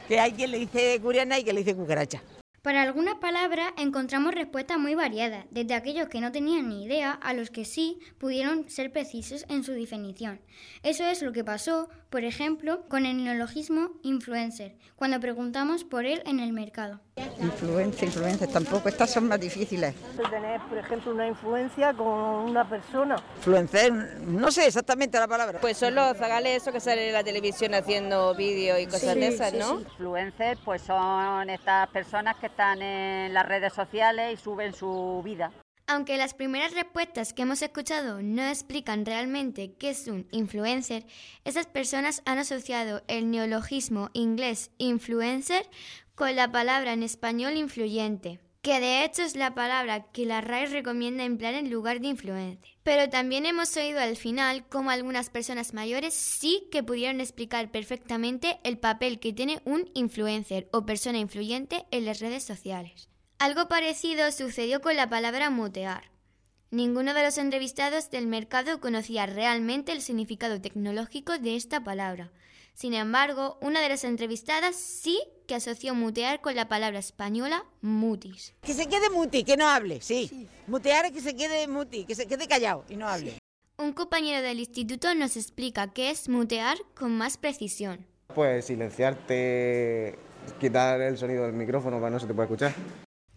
Que 0.07 0.19
hay 0.19 0.31
quien 0.33 0.51
le 0.51 0.59
dice 0.59 0.99
curiana 1.01 1.37
y 1.37 1.43
quien 1.43 1.55
le 1.55 1.63
dice 1.63 1.75
cucaracha. 1.75 2.21
Para 2.61 2.81
algunas 2.81 3.15
palabras 3.15 3.71
encontramos 3.77 4.33
respuestas 4.33 4.77
muy 4.77 4.93
variadas, 4.93 5.45
desde 5.49 5.75
aquellos 5.75 6.09
que 6.09 6.19
no 6.19 6.31
tenían 6.33 6.67
ni 6.67 6.83
idea 6.83 7.13
a 7.13 7.33
los 7.33 7.51
que 7.51 7.63
sí 7.63 7.99
pudieron 8.17 8.69
ser 8.69 8.91
precisos 8.91 9.45
en 9.47 9.63
su 9.63 9.71
definición. 9.71 10.41
Eso 10.83 11.05
es 11.05 11.21
lo 11.21 11.31
que 11.31 11.45
pasó 11.45 11.87
Por 12.09 12.23
ejemplo, 12.23 12.81
con 12.89 13.05
el 13.05 13.23
neologismo 13.23 13.91
influencer, 14.01 14.75
cuando 14.95 15.19
preguntamos 15.19 15.83
por 15.83 16.05
él 16.05 16.23
en 16.25 16.39
el 16.39 16.51
mercado. 16.53 16.99
Influencia, 17.39 18.07
influencia, 18.07 18.47
tampoco, 18.47 18.89
estas 18.89 19.11
son 19.11 19.27
más 19.27 19.39
difíciles. 19.39 19.93
Tener, 20.31 20.59
por 20.61 20.79
ejemplo, 20.79 21.11
una 21.11 21.27
influencia 21.27 21.93
con 21.93 22.07
una 22.07 22.67
persona. 22.67 23.15
Influencer, 23.37 23.93
no 24.21 24.49
sé 24.49 24.65
exactamente 24.65 25.19
la 25.19 25.27
palabra. 25.27 25.59
Pues 25.61 25.77
son 25.77 25.93
los 25.93 26.17
zagales 26.17 26.63
esos 26.63 26.73
que 26.73 26.79
salen 26.79 27.09
en 27.09 27.13
la 27.13 27.23
televisión 27.23 27.75
haciendo 27.75 28.33
vídeos 28.33 28.79
y 28.79 28.85
cosas 28.87 29.13
Sí, 29.13 29.19
de 29.19 29.27
esas, 29.27 29.51
sí, 29.51 29.57
¿no? 29.59 29.77
sí. 29.77 29.83
Influencers, 29.91 30.59
pues 30.65 30.81
son 30.81 31.47
estas 31.51 31.89
personas 31.89 32.37
que 32.37 32.47
están 32.47 32.81
en 32.81 33.35
las 33.35 33.47
redes 33.47 33.71
sociales 33.71 34.33
y 34.33 34.37
suben 34.41 34.73
su 34.73 35.21
vida. 35.23 35.51
Aunque 35.91 36.17
las 36.17 36.35
primeras 36.35 36.75
respuestas 36.75 37.33
que 37.33 37.41
hemos 37.41 37.63
escuchado 37.63 38.21
no 38.21 38.43
explican 38.43 39.07
realmente 39.07 39.73
qué 39.73 39.89
es 39.89 40.05
un 40.05 40.27
influencer, 40.29 41.07
esas 41.45 41.65
personas 41.65 42.21
han 42.25 42.37
asociado 42.37 43.01
el 43.07 43.31
neologismo 43.31 44.11
inglés 44.13 44.69
influencer 44.77 45.67
con 46.13 46.35
la 46.35 46.51
palabra 46.51 46.93
en 46.93 47.01
español 47.01 47.57
influyente, 47.57 48.39
que 48.61 48.79
de 48.79 49.03
hecho 49.03 49.23
es 49.23 49.35
la 49.35 49.55
palabra 49.55 50.11
que 50.11 50.27
la 50.27 50.41
RAE 50.41 50.67
recomienda 50.67 51.23
emplear 51.23 51.55
en 51.55 51.71
lugar 51.71 52.01
de 52.01 52.09
influencer. 52.09 52.69
Pero 52.83 53.09
también 53.09 53.47
hemos 53.47 53.75
oído 53.75 53.99
al 53.99 54.15
final 54.15 54.67
cómo 54.69 54.91
algunas 54.91 55.31
personas 55.31 55.73
mayores 55.73 56.13
sí 56.13 56.67
que 56.71 56.83
pudieron 56.83 57.19
explicar 57.19 57.71
perfectamente 57.71 58.59
el 58.63 58.77
papel 58.77 59.19
que 59.19 59.33
tiene 59.33 59.59
un 59.65 59.89
influencer 59.95 60.69
o 60.71 60.85
persona 60.85 61.17
influyente 61.17 61.87
en 61.89 62.05
las 62.05 62.19
redes 62.19 62.43
sociales. 62.43 63.09
Algo 63.39 63.69
parecido 63.69 64.29
sucedió 64.33 64.81
con 64.81 64.97
la 64.97 65.09
palabra 65.09 65.49
mutear. 65.49 66.11
Ninguno 66.71 67.13
de 67.13 67.23
los 67.23 67.37
entrevistados 67.37 68.11
del 68.11 68.27
mercado 68.27 68.81
conocía 68.81 69.27
realmente 69.27 69.93
el 69.93 70.01
significado 70.01 70.59
tecnológico 70.59 71.37
de 71.39 71.55
esta 71.55 71.81
palabra. 71.81 72.33
Sin 72.73 72.93
embargo, 72.93 73.57
una 73.61 73.79
de 73.79 73.87
las 73.87 74.03
entrevistadas 74.03 74.75
sí 74.75 75.21
que 75.47 75.55
asoció 75.55 75.95
mutear 75.95 76.41
con 76.41 76.53
la 76.53 76.67
palabra 76.67 76.99
española 76.99 77.63
mutis. 77.79 78.55
Que 78.61 78.73
se 78.73 78.87
quede 78.87 79.09
muti, 79.09 79.45
que 79.45 79.55
no 79.55 79.69
hable, 79.69 80.01
sí. 80.01 80.49
Mutear 80.67 81.05
es 81.05 81.13
que 81.13 81.21
se 81.21 81.33
quede 81.37 81.65
muti, 81.69 82.03
que 82.03 82.15
se 82.15 82.27
quede 82.27 82.45
callado 82.45 82.83
y 82.89 82.97
no 82.97 83.07
hable. 83.07 83.37
Un 83.77 83.93
compañero 83.93 84.41
del 84.41 84.59
instituto 84.59 85.15
nos 85.15 85.37
explica 85.37 85.93
qué 85.93 86.09
es 86.09 86.27
mutear 86.27 86.77
con 86.93 87.17
más 87.17 87.37
precisión. 87.37 88.05
Pues 88.35 88.65
silenciarte, 88.65 90.19
quitar 90.59 90.99
el 90.99 91.17
sonido 91.17 91.45
del 91.45 91.53
micrófono 91.53 92.01
para 92.01 92.09
no 92.09 92.19
se 92.19 92.27
te 92.27 92.33
pueda 92.33 92.43
escuchar. 92.43 92.73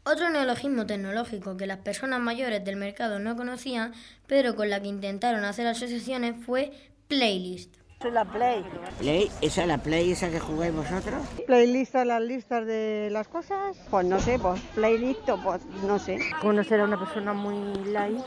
Otro 0.05 0.31
neologismo 0.31 0.85
tecnológico 0.85 1.57
que 1.57 1.69
las 1.69 1.79
personas 1.79 2.19
mayores 2.19 2.65
del 2.65 2.75
mercado 2.75 3.21
no 3.21 3.37
conocían, 3.37 3.93
pero 4.27 4.57
con 4.57 4.69
la 4.69 4.81
que 4.81 4.89
intentaron 4.89 5.45
hacer 5.45 5.69
asociaciones, 5.69 6.45
fue 6.45 6.73
playlist. 7.07 7.77
Eso 8.01 8.09
es 8.09 8.15
la 8.15 8.25
Play. 8.25 8.65
Play, 8.99 9.31
esa 9.41 9.63
es 9.63 9.69
la 9.69 9.79
Play, 9.79 10.11
esa 10.11 10.29
que 10.29 10.41
jugáis 10.41 10.75
vosotros. 10.75 11.23
¿Playlist 11.47 11.95
las 11.95 12.21
listas 12.21 12.67
de 12.67 13.11
las 13.13 13.29
cosas? 13.29 13.77
Pues 13.91 14.05
no 14.05 14.19
sé, 14.19 14.41
pues 14.41 14.61
playlist 14.75 15.29
o 15.29 15.41
pues 15.41 15.65
no 15.87 16.01
sé. 16.01 16.19
Conocer 16.41 16.81
a 16.81 16.85
una 16.85 16.99
persona 16.99 17.33
muy 17.33 17.85
light. 17.85 18.19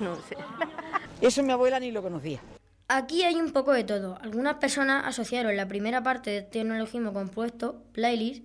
No 0.00 0.16
sé. 0.16 0.36
Eso 1.20 1.44
mi 1.44 1.52
abuela 1.52 1.78
ni 1.78 1.92
lo 1.92 2.02
conocía. 2.02 2.40
Aquí 2.88 3.22
hay 3.22 3.36
un 3.36 3.52
poco 3.52 3.72
de 3.72 3.84
todo. 3.84 4.18
Algunas 4.22 4.54
personas 4.54 5.06
asociaron 5.06 5.56
la 5.56 5.68
primera 5.68 6.02
parte 6.02 6.30
de 6.30 6.38
este 6.38 6.64
neologismo 6.64 7.12
compuesto, 7.12 7.84
playlist, 7.92 8.44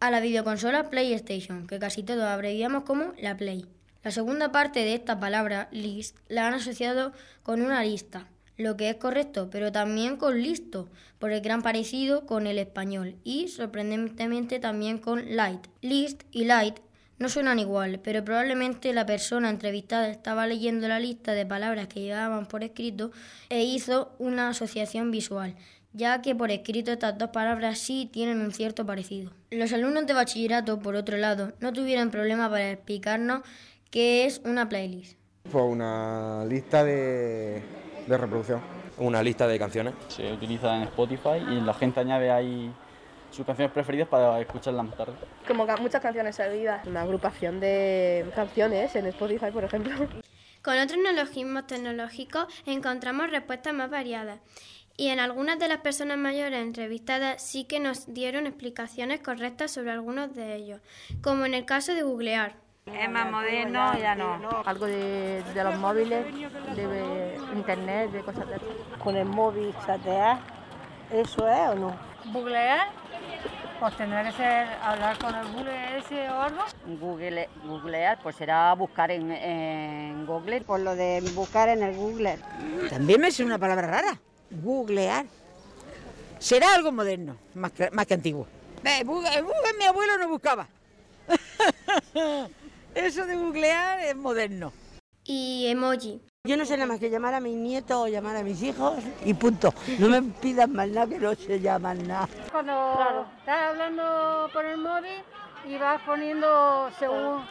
a 0.00 0.10
la 0.10 0.20
videoconsola 0.20 0.90
PlayStation, 0.90 1.66
que 1.66 1.78
casi 1.78 2.02
todos 2.02 2.24
abreviamos 2.24 2.84
como 2.84 3.12
la 3.18 3.36
Play. 3.36 3.66
La 4.04 4.10
segunda 4.12 4.52
parte 4.52 4.80
de 4.80 4.94
esta 4.94 5.18
palabra, 5.18 5.68
list, 5.72 6.16
la 6.28 6.46
han 6.46 6.54
asociado 6.54 7.12
con 7.42 7.62
una 7.62 7.82
lista, 7.82 8.28
lo 8.56 8.76
que 8.76 8.90
es 8.90 8.96
correcto, 8.96 9.50
pero 9.50 9.72
también 9.72 10.16
con 10.16 10.40
listo, 10.40 10.88
por 11.18 11.32
el 11.32 11.40
gran 11.40 11.62
parecido 11.62 12.26
con 12.26 12.46
el 12.46 12.58
español, 12.58 13.16
y 13.24 13.48
sorprendentemente 13.48 14.60
también 14.60 14.98
con 14.98 15.36
light. 15.36 15.66
List 15.80 16.22
y 16.30 16.44
light 16.44 16.78
no 17.18 17.28
suenan 17.28 17.58
igual, 17.58 17.98
pero 17.98 18.24
probablemente 18.24 18.92
la 18.92 19.04
persona 19.04 19.50
entrevistada 19.50 20.08
estaba 20.08 20.46
leyendo 20.46 20.86
la 20.86 21.00
lista 21.00 21.32
de 21.32 21.44
palabras 21.44 21.88
que 21.88 22.00
llevaban 22.00 22.46
por 22.46 22.62
escrito 22.62 23.10
e 23.48 23.64
hizo 23.64 24.14
una 24.18 24.50
asociación 24.50 25.10
visual, 25.10 25.56
ya 25.92 26.20
que 26.22 26.34
por 26.34 26.50
escrito 26.50 26.92
estas 26.92 27.16
dos 27.18 27.30
palabras 27.30 27.78
sí 27.78 28.08
tienen 28.12 28.40
un 28.40 28.52
cierto 28.52 28.84
parecido. 28.86 29.32
Los 29.50 29.72
alumnos 29.72 30.06
de 30.06 30.14
bachillerato, 30.14 30.78
por 30.78 30.94
otro 30.96 31.16
lado, 31.16 31.52
no 31.60 31.72
tuvieron 31.72 32.10
problema 32.10 32.48
para 32.50 32.70
explicarnos 32.70 33.42
qué 33.90 34.24
es 34.26 34.40
una 34.44 34.68
playlist. 34.68 35.18
Pues 35.50 35.64
una 35.64 36.44
lista 36.44 36.84
de, 36.84 37.62
de 38.06 38.16
reproducción. 38.18 38.60
Una 38.98 39.22
lista 39.22 39.46
de 39.46 39.58
canciones. 39.58 39.94
Se 40.08 40.32
utiliza 40.32 40.76
en 40.76 40.82
Spotify 40.84 41.38
y 41.50 41.60
la 41.60 41.72
gente 41.72 42.00
añade 42.00 42.30
ahí 42.30 42.70
sus 43.30 43.46
canciones 43.46 43.72
preferidas 43.72 44.08
para 44.08 44.40
escucharlas 44.40 44.84
más 44.86 44.96
tarde. 44.96 45.12
Como 45.46 45.66
ca- 45.66 45.76
muchas 45.76 46.02
canciones 46.02 46.34
seguidas. 46.36 46.84
Una 46.86 47.02
agrupación 47.02 47.60
de 47.60 48.26
canciones 48.34 48.94
en 48.96 49.06
Spotify, 49.06 49.50
por 49.52 49.64
ejemplo. 49.64 49.94
Con 50.62 50.76
otros 50.78 50.98
neologismos 51.02 51.66
tecnológicos 51.68 52.46
encontramos 52.66 53.30
respuestas 53.30 53.72
más 53.72 53.88
variadas. 53.88 54.40
Y 55.00 55.10
en 55.10 55.20
algunas 55.20 55.60
de 55.60 55.68
las 55.68 55.78
personas 55.78 56.18
mayores 56.18 56.58
entrevistadas 56.60 57.40
sí 57.40 57.62
que 57.62 57.78
nos 57.78 58.12
dieron 58.12 58.48
explicaciones 58.48 59.20
correctas 59.20 59.70
sobre 59.70 59.92
algunos 59.92 60.34
de 60.34 60.56
ellos, 60.56 60.80
como 61.22 61.46
en 61.46 61.54
el 61.54 61.64
caso 61.64 61.94
de 61.94 62.02
googlear. 62.02 62.56
Es 62.84 63.08
más 63.08 63.30
moderno, 63.30 63.96
ya 63.96 64.16
no. 64.16 64.40
Algo 64.66 64.86
de, 64.86 65.44
de 65.54 65.64
los 65.64 65.78
móviles, 65.78 66.26
de 66.74 67.38
internet, 67.54 68.10
de 68.10 68.22
cosas 68.22 68.48
de 68.48 68.56
esas. 68.56 68.68
Con 69.00 69.16
el 69.16 69.26
móvil 69.26 69.72
chatear, 69.86 70.40
¿eso 71.12 71.48
es 71.48 71.68
o 71.68 71.74
no? 71.76 71.96
¿Googlear? 72.32 72.88
Pues 73.78 73.96
tendrá 73.96 74.24
que 74.24 74.32
ser 74.32 74.66
hablar 74.82 75.16
con 75.18 75.32
el 75.32 75.46
Google 75.52 75.98
ese 75.98 76.28
o 76.28 76.42
algo. 76.42 76.64
Google, 77.00 77.48
googlear, 77.62 78.18
pues 78.20 78.34
será 78.34 78.74
buscar 78.74 79.12
en, 79.12 79.30
en 79.30 80.26
Google. 80.26 80.62
Por 80.62 80.80
lo 80.80 80.96
de 80.96 81.22
buscar 81.36 81.68
en 81.68 81.84
el 81.84 81.94
Google. 81.94 82.40
También 82.90 83.20
me 83.20 83.30
suena 83.30 83.54
una 83.54 83.60
palabra 83.60 83.86
rara. 83.86 84.20
Googlear. 84.50 85.26
Será 86.38 86.74
algo 86.74 86.92
moderno, 86.92 87.36
más 87.54 87.72
que, 87.72 87.90
más 87.90 88.06
que 88.06 88.14
antiguo. 88.14 88.46
Eh, 88.84 89.02
Google, 89.04 89.40
Google 89.42 89.74
mi 89.78 89.84
abuelo 89.84 90.18
no 90.18 90.28
buscaba. 90.28 90.68
Eso 92.94 93.26
de 93.26 93.36
googlear 93.36 94.00
es 94.00 94.16
moderno. 94.16 94.72
Y 95.24 95.66
emoji. 95.68 96.20
Yo 96.44 96.56
no 96.56 96.64
sé 96.64 96.76
nada 96.76 96.86
más 96.86 97.00
que 97.00 97.10
llamar 97.10 97.34
a 97.34 97.40
mis 97.40 97.56
nietos 97.56 97.96
o 97.96 98.08
llamar 98.08 98.36
a 98.36 98.42
mis 98.42 98.62
hijos 98.62 98.94
y 99.24 99.34
punto. 99.34 99.74
No 99.98 100.08
me 100.08 100.22
pidan 100.22 100.72
más 100.72 100.88
nada 100.88 101.06
que 101.06 101.18
no 101.18 101.34
se 101.34 101.60
llaman 101.60 102.06
nada. 102.06 102.28
Cuando 102.50 103.26
estás 103.38 103.70
hablando 103.70 104.48
por 104.52 104.64
el 104.64 104.78
móvil 104.78 105.22
y 105.68 105.76
vas 105.76 106.00
poniendo 106.02 106.90
según 106.98 107.44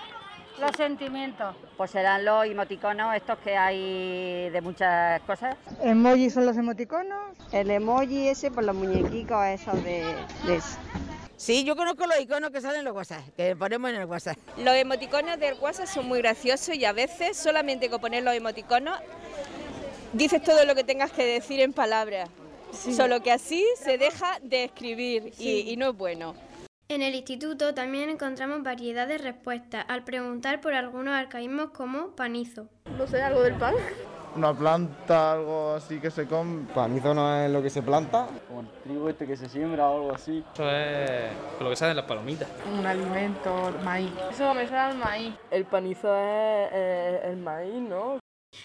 los 0.59 0.71
sentimientos. 0.75 1.55
Pues 1.75 1.91
serán 1.91 2.25
los 2.25 2.45
emoticonos 2.45 3.15
estos 3.15 3.37
que 3.39 3.55
hay 3.55 4.49
de 4.49 4.61
muchas 4.61 5.21
cosas. 5.21 5.55
¿Emojis 5.83 6.33
son 6.33 6.45
los 6.45 6.57
emoticonos? 6.57 7.35
El 7.51 7.71
emoji 7.71 8.27
ese 8.29 8.51
por 8.51 8.63
los 8.63 8.75
muñequicos 8.75 9.45
esos 9.45 9.83
de... 9.83 10.03
de... 10.45 10.61
Sí, 11.35 11.63
yo 11.63 11.75
conozco 11.75 12.07
los 12.07 12.19
iconos 12.19 12.49
que 12.49 12.61
salen 12.61 12.79
en 12.79 12.85
los 12.85 12.95
WhatsApp, 12.95 13.21
que 13.35 13.55
ponemos 13.55 13.91
en 13.91 13.97
el 13.97 14.05
WhatsApp. 14.05 14.37
Los 14.57 14.75
emoticonos 14.75 15.39
del 15.39 15.53
WhatsApp 15.59 15.85
son 15.85 16.07
muy 16.07 16.19
graciosos 16.19 16.75
y 16.75 16.83
a 16.83 16.93
veces 16.93 17.37
solamente 17.37 17.89
con 17.89 18.01
poner 18.01 18.23
los 18.23 18.33
emoticonos 18.33 18.99
dices 20.13 20.41
todo 20.41 20.65
lo 20.65 20.73
que 20.73 20.83
tengas 20.83 21.11
que 21.11 21.25
decir 21.25 21.59
en 21.59 21.73
palabras. 21.73 22.29
Solo 22.71 23.21
que 23.21 23.31
así 23.31 23.65
se 23.77 23.97
deja 23.97 24.39
de 24.41 24.65
escribir 24.65 25.31
y, 25.37 25.71
y 25.71 25.77
no 25.77 25.91
es 25.91 25.97
bueno. 25.97 26.33
En 26.89 27.01
el 27.01 27.15
instituto 27.15 27.73
también 27.73 28.09
encontramos 28.09 28.63
variedad 28.63 29.09
de 29.09 29.17
respuestas 29.17 29.83
al 29.89 30.05
preguntar 30.05 30.61
por 30.61 30.73
algunos 30.73 31.13
arcaísmos 31.13 31.71
como 31.71 32.15
panizo. 32.15 32.69
No 32.97 33.05
sé, 33.05 33.21
algo 33.21 33.41
del 33.41 33.55
pan. 33.55 33.75
Una 34.37 34.53
planta, 34.53 35.33
algo 35.33 35.73
así 35.73 35.99
que 35.99 36.09
se 36.09 36.27
come. 36.27 36.65
Panizo 36.73 37.13
no 37.13 37.43
es 37.43 37.51
lo 37.51 37.61
que 37.61 37.69
se 37.69 37.81
planta. 37.81 38.29
Como 38.47 38.61
el 38.61 38.69
trigo 38.83 39.09
este 39.09 39.27
que 39.27 39.35
se 39.35 39.49
siembra 39.49 39.89
o 39.89 39.97
algo 39.97 40.15
así. 40.15 40.45
Eso 40.53 40.69
es 40.71 41.29
lo 41.59 41.69
que 41.69 41.75
salen 41.75 41.97
las 41.97 42.05
palomitas. 42.05 42.47
Un 42.73 42.85
alimento, 42.85 43.73
maíz. 43.83 44.11
Eso 44.31 44.53
me 44.53 44.65
suena 44.65 44.87
al 44.87 44.97
maíz. 44.97 45.35
El 45.51 45.65
panizo 45.65 46.07
es 46.15 46.69
eh, 46.71 47.21
el 47.25 47.35
maíz, 47.35 47.81
¿no? 47.81 48.17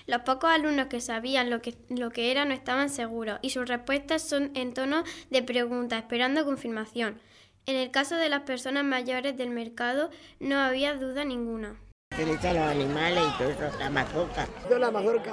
Los 0.07 0.21
pocos 0.21 0.49
alumnos 0.49 0.87
que 0.87 1.01
sabían 1.01 1.51
lo 1.51 1.61
que, 1.61 1.75
lo 1.89 2.11
que 2.11 2.31
era 2.31 2.45
no 2.45 2.55
estaban 2.55 2.89
seguros 2.89 3.41
y 3.43 3.51
sus 3.51 3.69
respuestas 3.69 4.23
son 4.23 4.53
en 4.55 4.75
tono 4.75 5.03
de 5.31 5.43
pregunta, 5.43 5.99
esperando 5.99 6.45
confirmación. 6.45 7.21
En 7.67 7.77
el 7.77 7.91
caso 7.91 8.17
de 8.17 8.29
las 8.29 8.41
personas 8.43 8.85
mayores 8.85 9.37
del 9.37 9.51
mercado 9.51 10.11
no 10.41 10.59
había 10.59 10.95
duda 10.95 11.25
ninguna. 11.25 11.77
Se 12.17 12.27
le 12.27 12.35
echan 12.35 12.57
los 12.57 12.65
animales 12.69 13.23
y 13.25 13.39
todo 13.39 13.49
eso, 13.51 13.79
la 13.79 13.89
mazorca. 13.89 14.47
Yo 14.69 14.79
la 14.79 14.91
mazorca. 14.91 15.33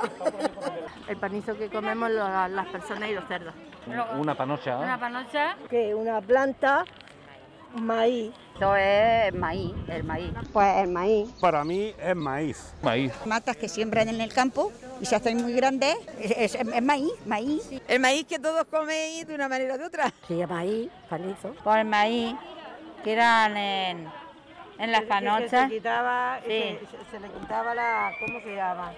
El 1.07 1.17
panizo 1.17 1.57
que 1.57 1.67
comemos 1.69 2.09
la- 2.11 2.47
las 2.47 2.67
personas 2.67 3.09
y 3.09 3.13
los 3.15 3.27
cerdos. 3.27 3.53
Una 4.17 4.35
panocha. 4.35 4.77
Una 4.77 4.99
panocha. 4.99 5.57
Que 5.69 5.93
una 5.95 6.21
planta 6.21 6.85
Maíz. 7.75 8.31
Esto 8.53 8.75
es 8.75 9.33
maíz, 9.33 9.73
el 9.87 10.03
maíz. 10.03 10.31
Pues 10.51 10.75
el 10.77 10.89
maíz. 10.89 11.29
Para 11.39 11.63
mí 11.63 11.93
es 11.97 12.15
maíz. 12.15 12.73
Maíz. 12.81 13.13
Matas 13.25 13.55
que 13.55 13.69
siembran 13.69 14.09
en 14.09 14.19
el 14.19 14.33
campo 14.33 14.71
y 14.99 15.05
se 15.05 15.15
hacen 15.15 15.41
muy 15.41 15.53
grandes, 15.53 15.95
es, 16.19 16.55
es- 16.55 16.55
es 16.55 16.81
maíz, 16.83 17.11
maíz. 17.25 17.69
El 17.87 17.99
maíz 18.01 18.25
que 18.25 18.37
todos 18.37 18.65
coméis 18.65 19.25
de 19.27 19.35
una 19.35 19.47
manera 19.47 19.75
o 19.75 19.77
de 19.77 19.85
otra. 19.85 20.11
Sí, 20.27 20.41
maíz, 20.49 20.89
palizo. 21.09 21.53
Por 21.63 21.77
el 21.77 21.85
maíz, 21.85 22.35
que 23.03 23.13
eran 23.13 23.55
en, 23.55 24.09
en 24.77 24.91
las 24.91 25.01
Que 25.01 25.07
panochas. 25.07 25.69
Se, 25.69 25.75
quitaba, 25.75 26.39
Sí. 26.41 26.47
se, 26.49 26.79
se- 26.79 27.11
se 27.11 27.19
le 27.21 27.29
quitaba 27.29 27.73
la, 27.73 28.11
¿cómo 28.25 28.41
se 28.41 28.55
llama? 28.55 28.91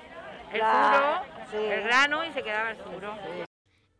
El 0.53 0.59
La- 0.59 1.23
sí. 1.51 1.57
el 1.57 1.83
grano 1.83 2.25
y 2.25 2.31
se 2.33 2.41
quedaba 2.41 2.71
el 2.71 2.77
zuro. 2.77 3.13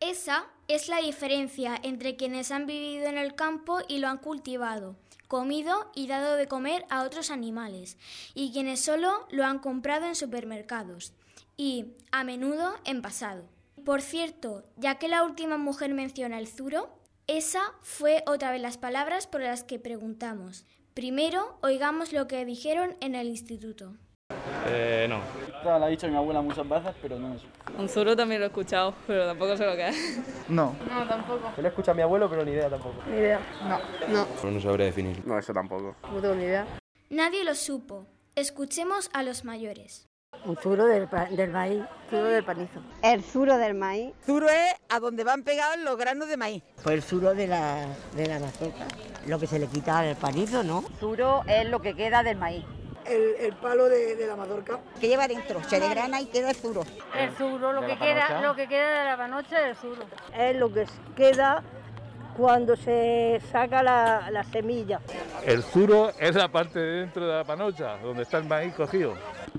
Esa 0.02 0.48
es 0.68 0.90
la 0.90 0.98
diferencia 0.98 1.80
entre 1.84 2.16
quienes 2.16 2.50
han 2.50 2.66
vivido 2.66 3.06
en 3.06 3.20
el 3.20 3.36
campo 3.36 3.82
y 3.88 4.00
lo 4.00 4.08
han 4.08 4.18
cultivado, 4.18 4.96
comido 5.28 5.92
y 5.94 6.08
dado 6.08 6.38
de 6.38 6.48
comer 6.48 6.86
a 6.90 7.04
otros 7.04 7.30
animales, 7.30 8.00
y 8.34 8.52
quienes 8.52 8.82
solo 8.82 9.28
lo 9.30 9.46
han 9.46 9.60
comprado 9.60 10.08
en 10.08 10.16
supermercados 10.16 11.14
y, 11.56 11.94
a 12.12 12.24
menudo, 12.24 12.74
envasado. 12.84 13.48
Por 13.86 14.02
cierto, 14.02 14.64
ya 14.76 14.96
que 14.96 15.08
la 15.08 15.24
última 15.24 15.58
mujer 15.58 15.94
menciona 15.94 16.40
el 16.40 16.48
zuro, 16.48 16.90
esa 17.28 17.62
fue 17.84 18.24
otra 18.26 18.50
vez 18.50 18.62
las 18.62 18.80
palabras 18.80 19.28
por 19.28 19.42
las 19.42 19.64
que 19.64 19.78
preguntamos. 19.78 20.66
Primero, 20.96 21.60
oigamos 21.62 22.12
lo 22.12 22.28
que 22.28 22.44
dijeron 22.44 22.98
en 23.02 23.14
el 23.14 23.28
instituto. 23.28 23.98
Eh, 24.68 25.08
no. 25.10 25.20
La 25.64 25.86
ha 25.86 25.88
dicho 25.88 26.08
mi 26.08 26.16
abuela 26.16 26.42
muchas 26.42 26.68
veces, 26.68 26.94
pero 27.02 27.20
no 27.20 27.36
es. 27.36 27.42
Un 27.78 27.88
zuro 27.88 28.16
también 28.16 28.42
lo 28.42 28.46
he 28.46 28.50
escuchado, 28.50 28.94
pero 29.08 29.26
tampoco 29.28 29.56
sé 29.58 29.66
lo 29.66 29.76
que 29.76 29.90
es. 29.90 30.20
No. 30.50 30.76
No, 30.90 31.08
tampoco. 31.08 31.52
Yo 31.56 31.62
lo 31.62 31.68
escucho 31.68 31.92
a 31.92 31.94
mi 31.94 32.02
abuelo, 32.02 32.30
pero 32.30 32.44
ni 32.44 32.52
idea 32.52 32.70
tampoco. 32.70 32.96
Ni 33.08 33.18
idea. 33.18 33.40
No. 33.64 33.80
No. 34.08 34.28
No, 34.44 34.52
no 34.52 34.62
sabré 34.62 34.86
definir. 34.86 35.26
No, 35.26 35.38
eso 35.38 35.54
tampoco. 35.54 35.96
No 36.12 36.22
tengo 36.22 36.36
ni 36.36 36.44
idea. 36.44 36.66
Nadie 37.10 37.44
lo 37.44 37.56
supo. 37.56 38.06
Escuchemos 38.36 39.10
a 39.14 39.24
los 39.24 39.44
mayores. 39.46 40.08
Un 40.46 40.56
zuro 40.58 40.86
del, 40.86 41.08
del 41.36 41.52
maíz. 41.52 41.84
Zuro 42.10 42.24
del 42.24 42.44
panizo. 42.44 42.82
El 43.04 43.22
zuro 43.22 43.58
del 43.58 43.76
maíz. 43.76 44.14
Zuro 44.26 44.48
es 44.50 44.76
a 44.90 45.00
donde 45.00 45.24
van 45.24 45.44
pegados 45.44 45.78
los 45.80 45.98
granos 45.98 46.28
de 46.30 46.38
maíz. 46.38 46.64
Pues 46.82 46.96
el 46.96 47.04
zuro 47.04 47.36
de 47.36 47.48
la, 47.48 47.86
de 48.16 48.28
la 48.28 48.40
mazorca, 48.40 48.86
lo 49.28 49.38
que 49.38 49.46
se 49.46 49.60
le 49.60 49.68
quita 49.68 50.00
al 50.00 50.16
panizo, 50.16 50.64
¿no? 50.64 50.84
Zuro 51.00 51.44
es 51.48 51.70
lo 51.70 51.82
que 51.82 51.94
queda 51.96 52.24
del 52.24 52.38
maíz. 52.38 52.64
El, 53.06 53.36
el 53.40 53.54
palo 53.54 53.86
de, 53.90 54.16
de 54.16 54.28
la 54.28 54.36
mazorca. 54.36 54.80
Que 55.00 55.08
lleva 55.08 55.28
dentro, 55.28 55.64
se 55.64 55.80
degrana 55.80 56.22
y 56.22 56.28
queda 56.28 56.52
el 56.52 56.56
zuro. 56.56 56.84
El 57.18 57.32
zuro, 57.36 57.74
lo 57.74 57.82
¿De 57.82 57.88
que 57.88 57.98
queda, 57.98 58.42
lo 58.42 58.56
que 58.56 58.68
queda 58.68 59.00
de 59.00 59.06
la 59.06 59.18
panocha 59.18 59.60
es 59.62 59.70
el 59.70 59.76
zuro. 59.76 60.04
Es 60.38 60.56
lo 60.56 60.72
que 60.72 60.86
queda 61.16 61.64
cuando 62.38 62.76
se 62.78 63.42
saca 63.52 63.84
la, 63.84 64.30
la 64.32 64.44
semilla. 64.46 65.02
El 65.46 65.64
zuro 65.64 66.12
es 66.18 66.36
la 66.36 66.48
parte 66.48 66.80
de 66.80 67.00
dentro 67.02 67.28
de 67.28 67.36
la 67.38 67.44
panocha, 67.44 67.98
donde 67.98 68.24
está 68.24 68.38
el 68.38 68.46
maíz 68.46 68.74
cogido. 68.74 69.16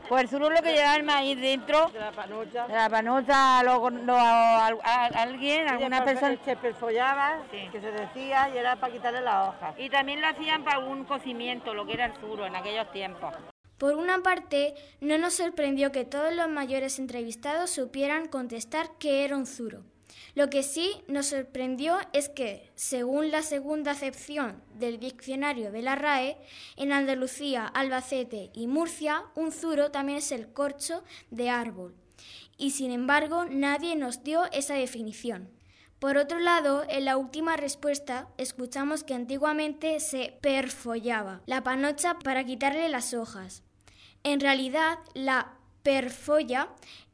Pues 0.09 0.23
el 0.25 0.29
zuro 0.29 0.49
es 0.51 0.57
lo 0.59 0.63
que 0.63 0.73
lleva 0.75 0.97
el 0.97 1.03
maíz 1.05 1.41
dentro. 1.41 1.89
De 1.89 1.99
la 2.01 2.13
panocha. 2.13 2.67
De 2.67 2.75
la 2.75 2.89
panocha, 2.91 3.63
lo, 3.63 3.91
lo- 3.91 4.17
a- 4.19 4.67
a- 4.69 5.07
alguien, 5.07 5.69
alguna 5.69 6.05
persona. 6.05 6.37
Se 6.45 6.57
perfollaba, 6.57 7.39
que 7.51 7.81
se 7.81 7.93
decía, 7.93 8.49
y 8.55 8.59
era 8.59 8.77
para 8.77 8.93
quitarle 8.93 9.21
las 9.21 9.49
hojas. 9.49 9.75
Y 9.79 9.89
también 9.91 10.21
lo 10.21 10.27
hacían 10.29 10.65
para 10.65 10.77
algún 10.79 11.05
cocimiento, 11.05 11.75
lo 11.75 11.87
que 11.87 11.93
era 11.95 12.07
el 12.07 12.13
zuro 12.15 12.47
en 12.47 12.57
aquellos 12.57 12.91
tiempos. 12.93 13.33
Por 13.79 13.95
una 13.97 14.19
parte, 14.23 14.75
no 15.01 15.19
nos 15.19 15.35
sorprendió 15.35 15.91
que 15.93 16.05
todos 16.05 16.33
los 16.33 16.49
mayores 16.49 16.99
entrevistados 16.99 17.71
supieran 17.71 18.29
contestar 18.29 18.91
que 18.99 19.25
era 19.25 19.37
un 19.37 19.47
zuro. 19.47 19.83
Lo 20.35 20.49
que 20.49 20.63
sí 20.63 21.03
nos 21.09 21.27
sorprendió 21.27 21.99
es 22.15 22.31
que, 22.31 22.71
según 22.75 23.31
la 23.31 23.43
segunda 23.43 23.91
acepción 23.91 24.63
del 24.75 24.99
diccionario 24.99 25.71
de 25.71 25.83
la 25.83 25.95
RAE, 25.95 26.39
en 26.77 26.93
Andalucía, 26.93 27.67
Albacete 27.67 28.51
y 28.55 28.67
Murcia, 28.67 29.25
un 29.35 29.53
zuro 29.53 29.91
también 29.91 30.19
es 30.19 30.33
el 30.33 30.51
corcho 30.51 31.05
de 31.31 31.51
árbol. 31.51 31.95
Y 32.57 32.71
sin 32.71 32.93
embargo, 32.93 33.45
nadie 33.45 33.95
nos 33.95 34.25
dio 34.25 34.45
esa 34.53 34.75
definición. 34.75 35.51
Por 35.99 36.17
otro 36.17 36.41
lado, 36.41 36.85
en 36.89 37.05
la 37.05 37.17
última 37.17 37.57
respuesta 37.57 38.29
escuchamos 38.37 39.05
que 39.05 39.15
antiguamente 39.15 40.01
se 40.01 40.37
perfollaba 40.41 41.43
la 41.47 41.63
panocha 41.63 42.19
para 42.19 42.45
quitarle 42.45 42.89
las 42.89 43.15
hojas. 43.15 43.63
En 44.25 44.41
realidad, 44.41 44.99
la 45.15 45.59
perfolla 45.83 46.71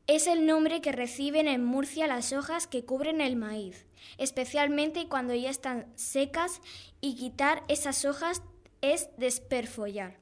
es 0.09 0.27
el 0.27 0.47
nombre 0.47 0.81
que 0.81 0.91
reciben 0.91 1.47
en 1.47 1.65
Murcia 1.65 2.07
las 2.07 2.33
hojas 2.33 2.67
que 2.67 2.85
cubren 2.85 3.21
el 3.21 3.37
maíz, 3.37 3.87
especialmente 4.17 5.07
cuando 5.07 5.35
ya 5.35 5.51
están 5.51 5.87
secas 5.97 6.63
y 7.03 7.15
quitar 7.15 7.63
esas 7.69 8.07
hojas 8.07 8.43
es 8.81 9.11
desperfollar. 9.19 10.17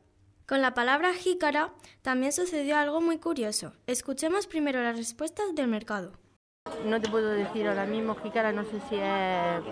Con 0.44 0.60
la 0.60 0.74
palabra 0.74 1.14
jícara 1.14 1.72
también 2.02 2.32
sucedió 2.32 2.76
algo 2.76 3.00
muy 3.00 3.18
curioso. 3.18 3.74
Escuchemos 3.86 4.48
primero 4.48 4.82
las 4.82 4.96
respuestas 4.96 5.54
del 5.54 5.68
mercado. 5.68 6.18
No 6.84 7.00
te 7.00 7.08
puedo 7.08 7.30
decir 7.30 7.68
ahora 7.68 7.86
mismo, 7.86 8.16
jícara, 8.16 8.50
no 8.52 8.64
sé 8.64 8.80
si 8.88 8.96
es 8.96 9.62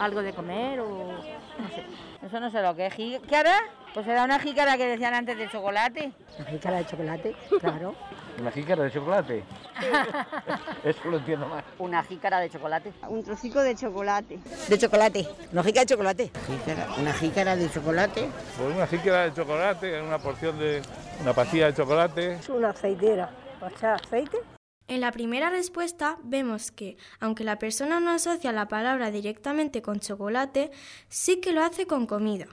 algo 0.00 0.22
de 0.22 0.32
comer 0.32 0.80
o 0.80 1.12
no 1.12 1.68
sé. 1.68 1.86
Eso 2.26 2.40
no 2.40 2.50
sé 2.50 2.60
lo 2.60 2.74
que 2.74 2.86
es 2.86 2.94
jícara. 2.94 3.83
Pues 3.94 4.08
era 4.08 4.24
una 4.24 4.40
jícara 4.40 4.76
que 4.76 4.88
decían 4.88 5.14
antes 5.14 5.38
de 5.38 5.48
chocolate. 5.48 6.10
La 6.40 6.44
jícara 6.46 6.78
de 6.78 6.86
chocolate, 6.86 7.36
claro. 7.60 7.94
¿Una 8.40 8.50
jícara 8.50 8.82
de 8.82 8.90
chocolate? 8.90 9.44
Eso 10.84 11.08
lo 11.08 11.18
entiendo 11.18 11.46
más. 11.46 11.62
Una 11.78 12.02
jícara 12.02 12.40
de 12.40 12.50
chocolate. 12.50 12.92
Un 13.08 13.22
trocico 13.22 13.60
de 13.60 13.76
chocolate. 13.76 14.40
De 14.68 14.78
chocolate, 14.78 15.28
una 15.52 15.62
jícara 15.62 15.84
de 15.84 15.86
chocolate. 15.86 16.30
Una 16.98 17.12
jícara 17.12 17.54
de 17.54 17.70
chocolate. 17.70 18.28
Pues 18.58 18.74
una 18.74 18.86
jícara 18.88 19.22
de 19.30 19.32
chocolate, 19.32 20.02
una 20.02 20.18
porción 20.18 20.58
de 20.58 20.82
una 21.22 21.32
pastilla 21.32 21.66
de 21.66 21.74
chocolate. 21.74 22.32
Es 22.32 22.48
una 22.48 22.70
aceitera. 22.70 23.30
¿Para 23.60 23.72
echar 23.76 23.94
aceite? 23.94 24.38
En 24.88 25.02
la 25.02 25.12
primera 25.12 25.50
respuesta 25.50 26.18
vemos 26.24 26.72
que, 26.72 26.96
aunque 27.20 27.44
la 27.44 27.60
persona 27.60 28.00
no 28.00 28.10
asocia 28.10 28.50
la 28.50 28.66
palabra 28.66 29.12
directamente 29.12 29.82
con 29.82 30.00
chocolate, 30.00 30.72
sí 31.08 31.40
que 31.40 31.52
lo 31.52 31.62
hace 31.62 31.86
con 31.86 32.06
comida. 32.06 32.46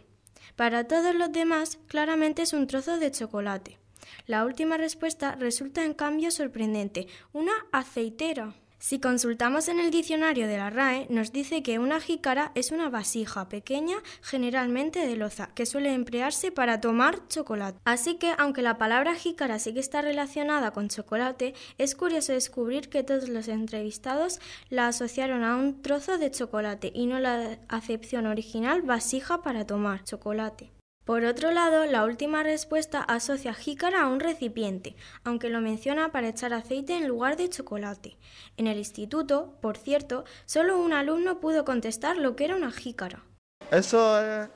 Para 0.56 0.88
todos 0.88 1.16
los 1.16 1.32
demás, 1.32 1.80
claramente 1.88 2.42
es 2.44 2.54
un 2.54 2.68
trozo 2.68 2.98
de 2.98 3.12
chocolate. 3.12 3.80
La 4.26 4.46
última 4.46 4.78
respuesta 4.78 5.36
resulta 5.36 5.84
en 5.84 5.94
cambio 5.94 6.32
sorprendente, 6.32 7.08
una 7.34 7.54
aceitera. 7.72 8.54
Si 8.84 9.00
consultamos 9.00 9.68
en 9.68 9.80
el 9.80 9.92
diccionario 9.92 10.48
de 10.48 10.58
la 10.58 10.72
RAE, 10.72 11.06
nos 11.12 11.32
dice 11.32 11.62
que 11.62 11.78
una 11.78 12.02
jícara 12.02 12.52
es 12.56 12.72
una 12.72 12.90
vasija 12.90 13.48
pequeña, 13.48 13.98
generalmente 14.24 15.06
de 15.06 15.16
loza, 15.16 15.52
que 15.54 15.68
suele 15.68 15.94
emplearse 15.94 16.52
para 16.52 16.82
tomar 16.82 17.28
chocolate. 17.28 17.78
Así 17.86 18.16
que, 18.16 18.34
aunque 18.40 18.64
la 18.64 18.80
palabra 18.80 19.14
jícara 19.14 19.60
sí 19.60 19.76
que 19.76 19.80
está 19.80 20.02
relacionada 20.02 20.72
con 20.72 20.90
chocolate, 20.90 21.54
es 21.78 21.94
curioso 21.94 22.34
descubrir 22.34 22.90
que 22.90 23.04
todos 23.04 23.30
los 23.30 23.50
entrevistados 23.50 24.40
la 24.70 24.88
asociaron 24.88 25.44
a 25.44 25.58
un 25.58 25.84
trozo 25.84 26.18
de 26.18 26.32
chocolate 26.32 26.92
y 26.92 27.06
no 27.06 27.20
la 27.20 27.60
acepción 27.68 28.26
original 28.26 28.82
vasija 28.82 29.44
para 29.44 29.68
tomar 29.68 30.04
chocolate. 30.06 30.72
Por 31.06 31.26
otro 31.26 31.52
lado, 31.52 31.86
la 31.86 32.06
última 32.06 32.44
respuesta 32.44 33.02
asocia 33.02 33.56
jícara 33.56 34.04
a 34.04 34.08
un 34.08 34.20
recipiente, 34.20 34.96
aunque 35.24 35.50
lo 35.50 35.60
menciona 35.60 36.12
para 36.12 36.28
echar 36.28 36.54
aceite 36.54 36.96
en 36.96 37.08
lugar 37.08 37.38
de 37.38 37.50
chocolate. 37.50 38.18
En 38.56 38.68
el 38.68 38.78
instituto, 38.78 39.58
por 39.62 39.78
cierto, 39.78 40.26
solo 40.46 40.80
un 40.80 40.94
alumno 40.94 41.40
pudo 41.40 41.66
contestar 41.66 42.18
lo 42.18 42.36
que 42.36 42.46
era 42.46 42.56
una 42.56 42.72
jícara. 42.72 43.24
Eso 43.72 44.22
es 44.22 44.48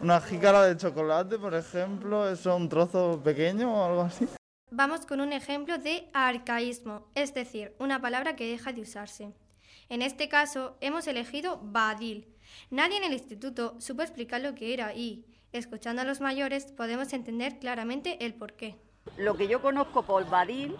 una 0.00 0.20
jícara 0.20 0.62
de 0.66 0.76
chocolate, 0.76 1.36
por 1.36 1.54
ejemplo, 1.54 2.30
eso 2.30 2.50
es 2.50 2.56
un 2.60 2.68
trozo 2.68 3.20
pequeño 3.24 3.74
o 3.74 3.84
algo 3.84 4.02
así. 4.02 4.28
Vamos 4.70 5.04
con 5.04 5.20
un 5.20 5.32
ejemplo 5.32 5.78
de 5.78 6.08
arcaísmo, 6.12 7.08
es 7.16 7.34
decir, 7.34 7.74
una 7.80 8.00
palabra 8.00 8.36
que 8.36 8.48
deja 8.48 8.72
de 8.72 8.82
usarse. 8.82 9.32
En 9.88 10.02
este 10.02 10.28
caso, 10.28 10.76
hemos 10.80 11.08
elegido 11.08 11.58
badil. 11.60 12.28
Nadie 12.70 12.98
en 12.98 13.04
el 13.04 13.14
instituto 13.14 13.74
supo 13.80 14.02
explicar 14.02 14.42
lo 14.42 14.54
que 14.54 14.74
era 14.74 14.94
y, 14.94 15.24
escuchando 15.52 16.02
a 16.02 16.04
los 16.04 16.20
mayores, 16.20 16.66
podemos 16.72 17.12
entender 17.12 17.58
claramente 17.58 18.24
el 18.24 18.34
porqué. 18.34 18.76
Lo 19.16 19.36
que 19.36 19.48
yo 19.48 19.62
conozco 19.62 20.02
por 20.02 20.28
badil 20.28 20.76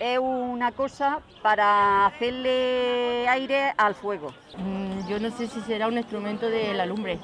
es 0.00 0.18
una 0.18 0.72
cosa 0.72 1.20
para 1.42 2.06
hacerle 2.06 3.28
aire 3.28 3.72
al 3.76 3.94
fuego. 3.94 4.34
Mm, 4.56 5.08
yo 5.08 5.20
no 5.20 5.30
sé 5.30 5.46
si 5.46 5.60
será 5.60 5.88
un 5.88 5.98
instrumento 5.98 6.48
de 6.48 6.74
la 6.74 6.86
lumbre. 6.86 7.18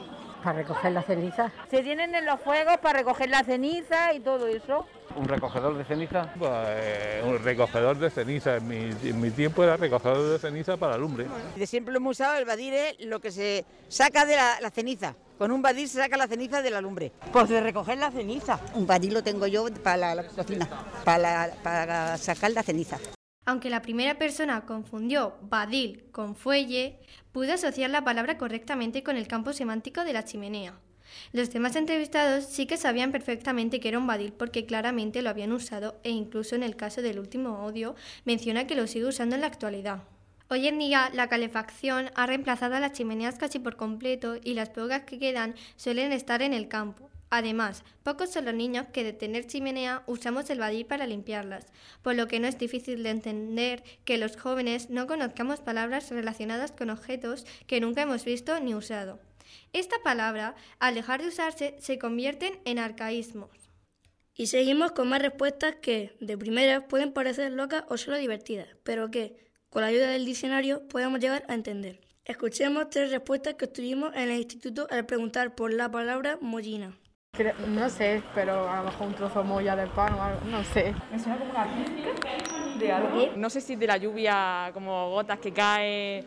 Para 0.44 0.58
recoger 0.58 0.92
la 0.92 1.02
ceniza. 1.02 1.50
Se 1.70 1.82
tienen 1.82 2.14
en 2.14 2.24
los 2.24 2.40
fuegos 2.40 2.76
para 2.78 3.00
recoger 3.00 3.30
la 3.30 3.42
ceniza 3.42 4.12
y 4.12 4.20
todo 4.20 4.46
eso. 4.46 4.86
¿Un 5.16 5.26
recogedor 5.26 5.76
de 5.76 5.84
ceniza? 5.84 6.32
Pues, 6.38 6.50
eh, 6.52 7.22
un 7.24 7.42
recogedor 7.42 7.98
de 7.98 8.10
ceniza. 8.10 8.56
En 8.56 8.68
mi, 8.68 8.76
en 8.76 9.20
mi 9.20 9.30
tiempo 9.30 9.64
era 9.64 9.76
recogedor 9.76 10.30
de 10.30 10.38
ceniza 10.38 10.76
para 10.76 10.96
lumbre. 10.98 11.26
De 11.56 11.66
siempre 11.66 11.92
lo 11.92 11.98
hemos 11.98 12.12
usado, 12.12 12.36
el 12.36 12.44
badir 12.44 12.74
es 12.74 13.06
lo 13.06 13.18
que 13.18 13.32
se 13.32 13.64
saca 13.88 14.24
de 14.24 14.36
la, 14.36 14.60
la 14.60 14.70
ceniza. 14.70 15.16
Con 15.38 15.50
un 15.50 15.60
badir 15.60 15.88
se 15.88 15.98
saca 15.98 16.16
la 16.16 16.26
ceniza 16.26 16.62
de 16.62 16.70
la 16.70 16.80
lumbre. 16.80 17.12
Pues 17.32 17.48
de 17.48 17.60
recoger 17.60 17.98
la 17.98 18.10
ceniza. 18.10 18.58
Un 18.74 18.86
badir 18.86 19.12
lo 19.12 19.22
tengo 19.22 19.46
yo 19.46 19.66
para 19.82 19.96
la, 19.96 20.14
la 20.14 20.24
cocina, 20.28 20.66
para, 21.04 21.46
la- 21.48 21.54
para 21.62 22.16
sacar 22.16 22.52
la 22.52 22.62
ceniza. 22.62 22.98
Aunque 23.44 23.70
la 23.70 23.82
primera 23.82 24.18
persona 24.18 24.64
confundió 24.66 25.34
badil 25.42 26.04
con 26.10 26.34
fuelle, 26.34 26.98
pudo 27.32 27.52
asociar 27.52 27.90
la 27.90 28.02
palabra 28.02 28.38
correctamente 28.38 29.02
con 29.02 29.16
el 29.16 29.28
campo 29.28 29.52
semántico 29.52 30.04
de 30.04 30.12
la 30.14 30.24
chimenea. 30.24 30.74
Los 31.32 31.50
demás 31.52 31.76
entrevistados 31.76 32.44
sí 32.46 32.66
que 32.66 32.76
sabían 32.76 33.12
perfectamente 33.12 33.78
que 33.78 33.88
era 33.88 33.98
un 33.98 34.06
badil 34.08 34.32
porque 34.32 34.66
claramente 34.66 35.22
lo 35.22 35.30
habían 35.30 35.52
usado 35.52 36.00
e 36.02 36.10
incluso 36.10 36.56
en 36.56 36.62
el 36.64 36.74
caso 36.76 37.02
del 37.02 37.20
último 37.20 37.50
audio 37.58 37.94
menciona 38.24 38.66
que 38.66 38.74
lo 38.74 38.86
sigue 38.88 39.06
usando 39.06 39.34
en 39.36 39.42
la 39.42 39.46
actualidad. 39.46 40.02
Hoy 40.48 40.68
en 40.68 40.78
día 40.78 41.10
la 41.12 41.28
calefacción 41.28 42.10
ha 42.14 42.24
reemplazado 42.24 42.76
a 42.76 42.80
las 42.80 42.92
chimeneas 42.92 43.34
casi 43.34 43.58
por 43.58 43.74
completo 43.74 44.36
y 44.44 44.54
las 44.54 44.70
pocas 44.70 45.02
que 45.02 45.18
quedan 45.18 45.56
suelen 45.74 46.12
estar 46.12 46.40
en 46.40 46.52
el 46.52 46.68
campo. 46.68 47.10
Además, 47.30 47.82
pocos 48.04 48.30
son 48.30 48.44
los 48.44 48.54
niños 48.54 48.86
que 48.92 49.02
de 49.02 49.12
tener 49.12 49.48
chimenea 49.48 50.04
usamos 50.06 50.48
el 50.48 50.60
badil 50.60 50.86
para 50.86 51.08
limpiarlas, 51.08 51.66
por 52.00 52.14
lo 52.14 52.28
que 52.28 52.38
no 52.38 52.46
es 52.46 52.58
difícil 52.58 53.02
de 53.02 53.10
entender 53.10 53.82
que 54.04 54.18
los 54.18 54.36
jóvenes 54.36 54.88
no 54.88 55.08
conozcamos 55.08 55.58
palabras 55.58 56.10
relacionadas 56.10 56.70
con 56.70 56.90
objetos 56.90 57.44
que 57.66 57.80
nunca 57.80 58.02
hemos 58.02 58.24
visto 58.24 58.60
ni 58.60 58.76
usado. 58.76 59.18
Esta 59.72 59.96
palabra, 60.04 60.54
al 60.78 60.94
dejar 60.94 61.22
de 61.22 61.28
usarse, 61.28 61.74
se 61.80 61.98
convierten 61.98 62.60
en 62.64 62.78
arcaísmos. 62.78 63.50
Y 64.32 64.46
seguimos 64.46 64.92
con 64.92 65.08
más 65.08 65.22
respuestas 65.22 65.74
que, 65.82 66.16
de 66.20 66.38
primera, 66.38 66.86
pueden 66.86 67.12
parecer 67.12 67.50
locas 67.50 67.82
o 67.88 67.96
solo 67.96 68.16
divertidas, 68.16 68.68
pero 68.84 69.10
que, 69.10 69.45
con 69.76 69.82
la 69.82 69.88
ayuda 69.88 70.08
del 70.08 70.24
diccionario, 70.24 70.88
podemos 70.88 71.20
llegar 71.20 71.44
a 71.48 71.54
entender. 71.54 72.00
Escuchemos 72.24 72.88
tres 72.88 73.10
respuestas 73.10 73.56
que 73.56 73.66
obtuvimos 73.66 74.10
en 74.14 74.30
el 74.30 74.38
instituto 74.38 74.86
al 74.88 75.04
preguntar 75.04 75.54
por 75.54 75.70
la 75.70 75.90
palabra 75.90 76.38
mollina. 76.40 76.96
No 77.68 77.90
sé, 77.90 78.22
pero 78.34 78.70
a 78.70 78.78
lo 78.78 78.84
mejor 78.84 79.08
un 79.08 79.14
trozo 79.14 79.42
de 79.42 79.44
molla 79.44 79.76
de 79.76 79.86
pan 79.88 80.14
o 80.14 80.22
algo, 80.22 80.40
no 80.46 80.64
sé. 80.64 80.94
Me 81.12 81.18
suena 81.18 81.38
como 81.38 81.50
una 81.50 82.78
de 82.78 82.90
algo. 82.90 83.36
No 83.36 83.50
sé 83.50 83.60
si 83.60 83.76
de 83.76 83.86
la 83.86 83.98
lluvia, 83.98 84.70
como 84.72 85.10
gotas 85.10 85.40
que 85.40 85.52
cae. 85.52 86.24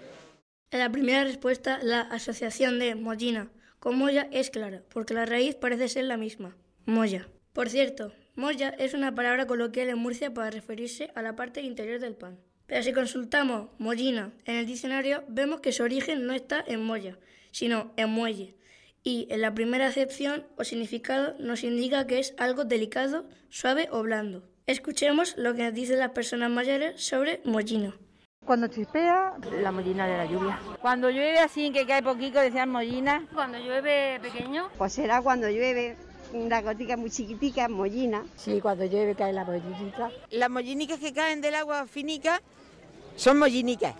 En 0.69 0.79
la 0.79 0.91
primera 0.91 1.23
respuesta, 1.23 1.79
la 1.81 2.01
asociación 2.01 2.77
de 2.77 2.93
mollina 2.93 3.49
con 3.79 3.97
molla 3.97 4.27
es 4.31 4.51
clara, 4.51 4.83
porque 4.93 5.15
la 5.15 5.25
raíz 5.25 5.55
parece 5.55 5.89
ser 5.89 6.03
la 6.03 6.17
misma, 6.17 6.55
molla. 6.85 7.27
Por 7.53 7.67
cierto, 7.67 8.11
molla 8.35 8.69
es 8.77 8.93
una 8.93 9.15
palabra 9.15 9.47
coloquial 9.47 9.89
en 9.89 9.97
Murcia 9.97 10.31
para 10.31 10.51
referirse 10.51 11.09
a 11.15 11.23
la 11.23 11.35
parte 11.35 11.63
interior 11.63 11.99
del 11.99 12.13
pan. 12.13 12.37
Pero 12.69 12.83
si 12.83 12.93
consultamos 12.93 13.69
mollina 13.79 14.31
en 14.45 14.57
el 14.57 14.67
diccionario, 14.67 15.23
vemos 15.27 15.59
que 15.59 15.71
su 15.71 15.81
origen 15.81 16.27
no 16.27 16.33
está 16.33 16.63
en 16.67 16.85
molla, 16.85 17.17
sino 17.51 17.91
en 17.97 18.11
muelle, 18.11 18.55
y 19.03 19.27
en 19.31 19.41
la 19.41 19.55
primera 19.55 19.87
acepción 19.87 20.45
o 20.55 20.63
significado 20.63 21.33
nos 21.39 21.63
indica 21.63 22.05
que 22.05 22.19
es 22.19 22.35
algo 22.37 22.65
delicado, 22.65 23.25
suave 23.49 23.89
o 23.91 24.03
blando. 24.03 24.47
Escuchemos 24.67 25.35
lo 25.35 25.55
que 25.55 25.71
dicen 25.71 25.97
las 25.97 26.11
personas 26.11 26.51
mayores 26.51 27.03
sobre 27.03 27.41
mollino. 27.43 27.95
Cuando 28.45 28.67
chispea, 28.67 29.33
la 29.61 29.71
mollina 29.71 30.07
de 30.07 30.17
la 30.17 30.25
lluvia. 30.25 30.59
Cuando 30.79 31.09
llueve 31.09 31.39
así, 31.39 31.71
que 31.71 31.87
cae 31.87 32.03
poquito, 32.03 32.39
decían 32.39 32.69
mollina. 32.69 33.27
Cuando 33.33 33.57
llueve 33.57 34.19
pequeño. 34.21 34.69
Pues 34.77 34.93
será 34.93 35.23
cuando 35.23 35.49
llueve 35.49 35.97
una 36.33 36.61
gotica 36.61 36.97
muy 36.97 37.09
chiquitica, 37.09 37.67
mollina. 37.67 38.25
Sí, 38.35 38.59
cuando 38.61 38.85
llueve 38.85 39.15
cae 39.15 39.33
la 39.33 39.45
mollinica. 39.45 40.11
Las 40.31 40.49
mollinicas 40.49 40.99
que 40.99 41.13
caen 41.13 41.41
del 41.41 41.55
agua 41.55 41.87
finica 41.87 42.41
son 43.15 43.39
mollinicas. 43.39 43.95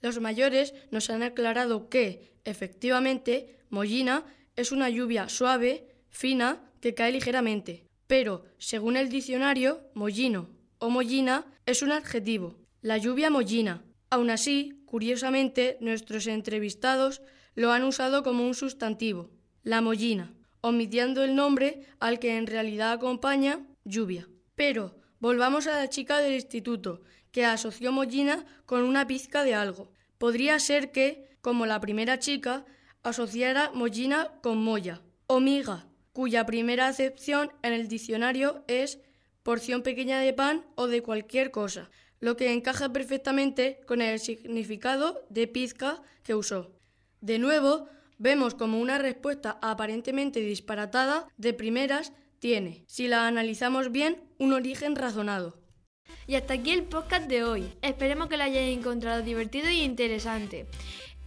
Los 0.00 0.20
mayores 0.20 0.74
nos 0.90 1.10
han 1.10 1.22
aclarado 1.22 1.88
que, 1.88 2.34
efectivamente, 2.44 3.58
mollina 3.70 4.24
es 4.56 4.72
una 4.72 4.88
lluvia 4.88 5.28
suave, 5.28 5.88
fina, 6.08 6.70
que 6.80 6.94
cae 6.94 7.12
ligeramente. 7.12 7.86
Pero, 8.06 8.44
según 8.58 8.96
el 8.96 9.08
diccionario, 9.08 9.80
mollino 9.94 10.50
o 10.78 10.90
mollina 10.90 11.46
es 11.64 11.82
un 11.82 11.92
adjetivo, 11.92 12.56
la 12.80 12.98
lluvia 12.98 13.30
mollina. 13.30 13.84
Aún 14.10 14.30
así, 14.30 14.82
curiosamente, 14.84 15.78
nuestros 15.80 16.26
entrevistados 16.26 17.22
lo 17.54 17.70
han 17.70 17.84
usado 17.84 18.22
como 18.22 18.44
un 18.44 18.54
sustantivo, 18.54 19.30
la 19.62 19.80
mollina, 19.80 20.34
omitiendo 20.62 21.22
el 21.22 21.34
nombre 21.34 21.82
al 22.00 22.18
que 22.18 22.38
en 22.38 22.46
realidad 22.46 22.92
acompaña 22.92 23.60
lluvia. 23.84 24.28
Pero, 24.54 24.96
volvamos 25.18 25.66
a 25.66 25.76
la 25.76 25.88
chica 25.88 26.18
del 26.18 26.34
instituto, 26.34 27.02
que 27.30 27.44
asoció 27.44 27.92
mollina 27.92 28.46
con 28.64 28.82
una 28.82 29.06
pizca 29.06 29.44
de 29.44 29.54
algo. 29.54 29.92
Podría 30.18 30.58
ser 30.58 30.92
que, 30.92 31.36
como 31.40 31.66
la 31.66 31.80
primera 31.80 32.18
chica, 32.18 32.64
asociara 33.02 33.70
mollina 33.74 34.32
con 34.42 34.58
molla 34.58 35.02
o 35.26 35.40
miga, 35.40 35.86
cuya 36.12 36.46
primera 36.46 36.88
acepción 36.88 37.52
en 37.62 37.72
el 37.72 37.88
diccionario 37.88 38.64
es 38.68 39.00
porción 39.42 39.82
pequeña 39.82 40.20
de 40.20 40.32
pan 40.32 40.64
o 40.76 40.86
de 40.86 41.02
cualquier 41.02 41.50
cosa, 41.50 41.90
lo 42.20 42.36
que 42.36 42.52
encaja 42.52 42.92
perfectamente 42.92 43.80
con 43.86 44.00
el 44.00 44.20
significado 44.20 45.26
de 45.30 45.48
pizca 45.48 46.02
que 46.22 46.34
usó. 46.34 46.70
De 47.20 47.38
nuevo, 47.38 47.88
vemos 48.22 48.54
como 48.54 48.78
una 48.78 48.98
respuesta 48.98 49.58
aparentemente 49.60 50.38
disparatada 50.38 51.26
de 51.36 51.52
primeras 51.52 52.12
tiene, 52.38 52.84
si 52.86 53.08
la 53.08 53.26
analizamos 53.26 53.90
bien, 53.90 54.22
un 54.38 54.52
origen 54.52 54.94
razonado. 54.94 55.58
Y 56.28 56.36
hasta 56.36 56.54
aquí 56.54 56.70
el 56.70 56.84
podcast 56.84 57.28
de 57.28 57.42
hoy. 57.42 57.72
Esperemos 57.82 58.28
que 58.28 58.36
lo 58.36 58.44
hayáis 58.44 58.78
encontrado 58.78 59.22
divertido 59.22 59.70
y 59.70 59.82
interesante. 59.82 60.66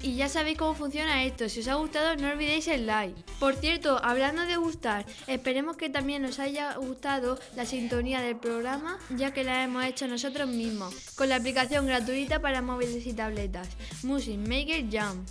Y 0.01 0.15
ya 0.15 0.29
sabéis 0.29 0.57
cómo 0.57 0.73
funciona 0.73 1.25
esto. 1.25 1.49
Si 1.49 1.59
os 1.59 1.67
ha 1.67 1.75
gustado, 1.75 2.15
no 2.15 2.29
olvidéis 2.29 2.67
el 2.69 2.85
like. 2.85 3.21
Por 3.39 3.55
cierto, 3.55 3.99
hablando 4.01 4.43
de 4.43 4.55
gustar, 4.55 5.05
esperemos 5.27 5.75
que 5.75 5.89
también 5.89 6.23
os 6.23 6.39
haya 6.39 6.75
gustado 6.75 7.37
la 7.57 7.65
sintonía 7.65 8.21
del 8.21 8.37
programa, 8.37 8.99
ya 9.17 9.33
que 9.33 9.43
la 9.43 9.63
hemos 9.63 9.83
hecho 9.83 10.07
nosotros 10.07 10.47
mismos, 10.47 10.95
con 11.15 11.27
la 11.27 11.37
aplicación 11.37 11.87
gratuita 11.87 12.41
para 12.41 12.61
móviles 12.61 13.05
y 13.05 13.13
tabletas, 13.13 13.67
Music 14.03 14.37
Maker 14.37 14.85
Jam. 14.89 15.25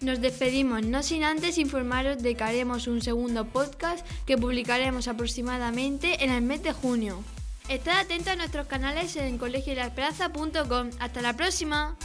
Nos 0.00 0.20
despedimos, 0.20 0.82
no 0.82 1.02
sin 1.02 1.24
antes 1.24 1.58
informaros 1.58 2.22
de 2.22 2.34
que 2.34 2.44
haremos 2.44 2.86
un 2.86 3.00
segundo 3.00 3.46
podcast 3.46 4.06
que 4.26 4.36
publicaremos 4.36 5.08
aproximadamente 5.08 6.24
en 6.24 6.30
el 6.30 6.42
mes 6.42 6.62
de 6.62 6.72
junio. 6.72 7.22
Estad 7.68 7.98
atentos 7.98 8.28
a 8.28 8.36
nuestros 8.36 8.66
canales 8.66 9.16
en 9.16 9.38
colegiolasperanza.com. 9.38 10.90
¡Hasta 11.00 11.22
la 11.22 11.32
próxima! 11.34 11.96